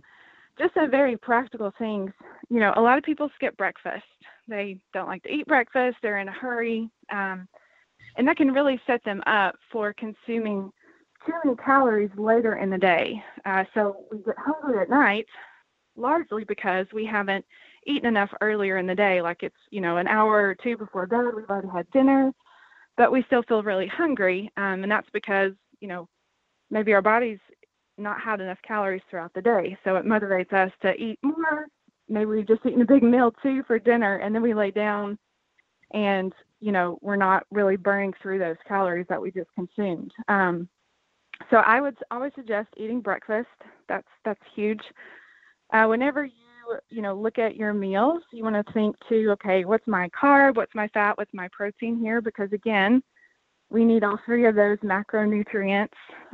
Just 0.58 0.74
some 0.74 0.90
very 0.90 1.16
practical 1.16 1.72
things. 1.78 2.12
You 2.48 2.60
know, 2.60 2.72
a 2.76 2.80
lot 2.80 2.98
of 2.98 3.04
people 3.04 3.30
skip 3.36 3.56
breakfast 3.56 4.04
they 4.48 4.78
don't 4.92 5.08
like 5.08 5.22
to 5.22 5.32
eat 5.32 5.46
breakfast, 5.46 5.96
they're 6.02 6.18
in 6.18 6.28
a 6.28 6.32
hurry. 6.32 6.90
Um, 7.12 7.48
and 8.16 8.28
that 8.28 8.36
can 8.36 8.52
really 8.52 8.80
set 8.86 9.02
them 9.04 9.22
up 9.26 9.56
for 9.72 9.92
consuming 9.94 10.70
too 11.26 11.32
many 11.44 11.56
calories 11.56 12.10
later 12.16 12.56
in 12.56 12.70
the 12.70 12.78
day. 12.78 13.22
Uh, 13.44 13.64
so 13.74 14.04
we 14.10 14.18
get 14.18 14.36
hungry 14.38 14.80
at 14.80 14.90
night, 14.90 15.26
largely 15.96 16.44
because 16.44 16.86
we 16.92 17.06
haven't 17.06 17.44
eaten 17.86 18.06
enough 18.06 18.30
earlier 18.40 18.78
in 18.78 18.86
the 18.86 18.94
day. 18.94 19.22
Like 19.22 19.42
it's, 19.42 19.56
you 19.70 19.80
know, 19.80 19.96
an 19.96 20.06
hour 20.06 20.48
or 20.48 20.54
two 20.54 20.76
before 20.76 21.06
bed, 21.06 21.24
we've 21.34 21.48
already 21.48 21.68
had 21.68 21.90
dinner, 21.90 22.30
but 22.96 23.10
we 23.10 23.24
still 23.26 23.42
feel 23.42 23.62
really 23.62 23.88
hungry. 23.88 24.52
Um, 24.56 24.82
and 24.82 24.92
that's 24.92 25.08
because, 25.12 25.52
you 25.80 25.88
know, 25.88 26.08
maybe 26.70 26.92
our 26.92 27.02
body's 27.02 27.40
not 27.98 28.20
had 28.20 28.40
enough 28.40 28.58
calories 28.66 29.02
throughout 29.08 29.32
the 29.34 29.42
day. 29.42 29.76
So 29.84 29.96
it 29.96 30.04
motivates 30.04 30.52
us 30.52 30.72
to 30.82 30.94
eat 30.94 31.18
more. 31.22 31.66
Maybe 32.08 32.26
we've 32.26 32.48
just 32.48 32.64
eaten 32.66 32.82
a 32.82 32.86
big 32.86 33.02
meal 33.02 33.32
too 33.42 33.62
for 33.66 33.78
dinner 33.78 34.16
and 34.16 34.34
then 34.34 34.42
we 34.42 34.54
lay 34.54 34.70
down 34.70 35.18
and 35.92 36.32
you 36.60 36.72
know 36.72 36.98
we're 37.00 37.16
not 37.16 37.44
really 37.50 37.76
burning 37.76 38.12
through 38.20 38.38
those 38.38 38.56
calories 38.66 39.06
that 39.08 39.20
we 39.20 39.30
just 39.30 39.50
consumed. 39.54 40.12
Um, 40.28 40.68
so 41.50 41.56
i 41.56 41.80
would 41.80 41.96
always 42.10 42.32
suggest 42.34 42.68
eating 42.76 43.00
breakfast. 43.00 43.48
That's 43.88 44.06
that's 44.24 44.40
huge. 44.54 44.82
Uh, 45.72 45.86
whenever 45.86 46.24
you 46.24 46.32
you 46.90 47.02
know 47.02 47.14
look 47.14 47.38
at 47.38 47.56
your 47.56 47.72
meals 47.74 48.22
you 48.32 48.42
want 48.42 48.54
to 48.54 48.72
think 48.72 48.96
too 49.08 49.30
okay 49.32 49.66
what's 49.66 49.86
my 49.86 50.08
carb 50.10 50.56
what's 50.56 50.74
my 50.74 50.88
fat 50.88 51.16
what's 51.16 51.34
my 51.34 51.48
protein 51.52 51.98
here? 51.98 52.20
Because 52.20 52.52
again 52.52 53.02
we 53.70 53.84
need 53.84 54.04
all 54.04 54.18
three 54.24 54.46
of 54.46 54.54
those 54.54 54.78
macronutrients 54.78 55.88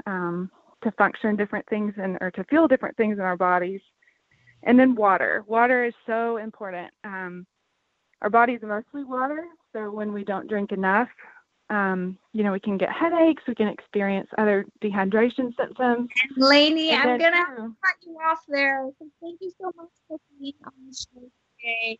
um, 0.07 0.51
to 0.83 0.91
function 0.93 1.37
different 1.37 1.67
things 1.69 1.95
and 1.97 2.19
or 2.21 2.31
to 2.33 2.45
feel 2.45 2.69
different 2.69 2.97
things 2.97 3.19
in 3.19 3.25
our 3.25 3.37
bodies 3.37 3.81
and 4.63 4.79
then 4.79 4.95
water. 4.95 5.45
Water 5.47 5.85
is 5.85 5.95
so 6.07 6.37
important. 6.37 6.93
Um, 7.05 7.47
our 8.23 8.31
body's 8.31 8.61
mostly 8.63 9.05
water, 9.05 9.45
so 9.73 9.91
when 9.91 10.13
we 10.13 10.25
don't 10.25 10.49
drink 10.49 10.73
enough, 10.73 11.09
um, 11.71 12.19
you 12.33 12.43
know, 12.43 12.53
we 12.53 12.61
can 12.61 12.77
get 12.77 12.91
headaches, 12.91 13.45
we 13.47 13.55
can 13.55 13.69
experience 13.69 14.29
other 14.37 14.67
dehydration 14.83 15.55
symptoms. 15.57 16.11
Lainey, 16.37 16.93
I'm 16.93 17.19
going 17.19 17.33
to 17.33 17.57
cut 17.57 17.97
you 18.05 18.19
off 18.29 18.41
there. 18.49 18.87
thank 19.23 19.41
you 19.41 19.53
so 19.59 19.73
much 19.77 19.89
for 20.09 20.19
being 20.39 20.53
on 20.65 20.73
the 20.89 20.95
show 20.95 21.21
today. 21.21 21.99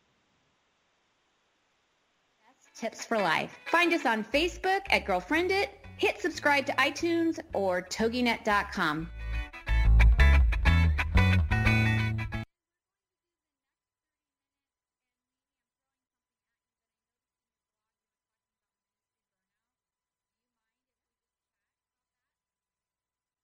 That's 2.45 2.79
Tips 2.79 3.05
for 3.05 3.17
Life. 3.17 3.57
Find 3.65 3.93
us 3.93 4.05
on 4.05 4.25
Facebook 4.25 4.81
at 4.89 5.05
Girlfriend 5.05 5.51
It, 5.51 5.80
hit 6.01 6.19
subscribe 6.19 6.65
to 6.65 6.71
iTunes 6.73 7.39
or 7.53 7.83
toginet.com. 7.83 9.07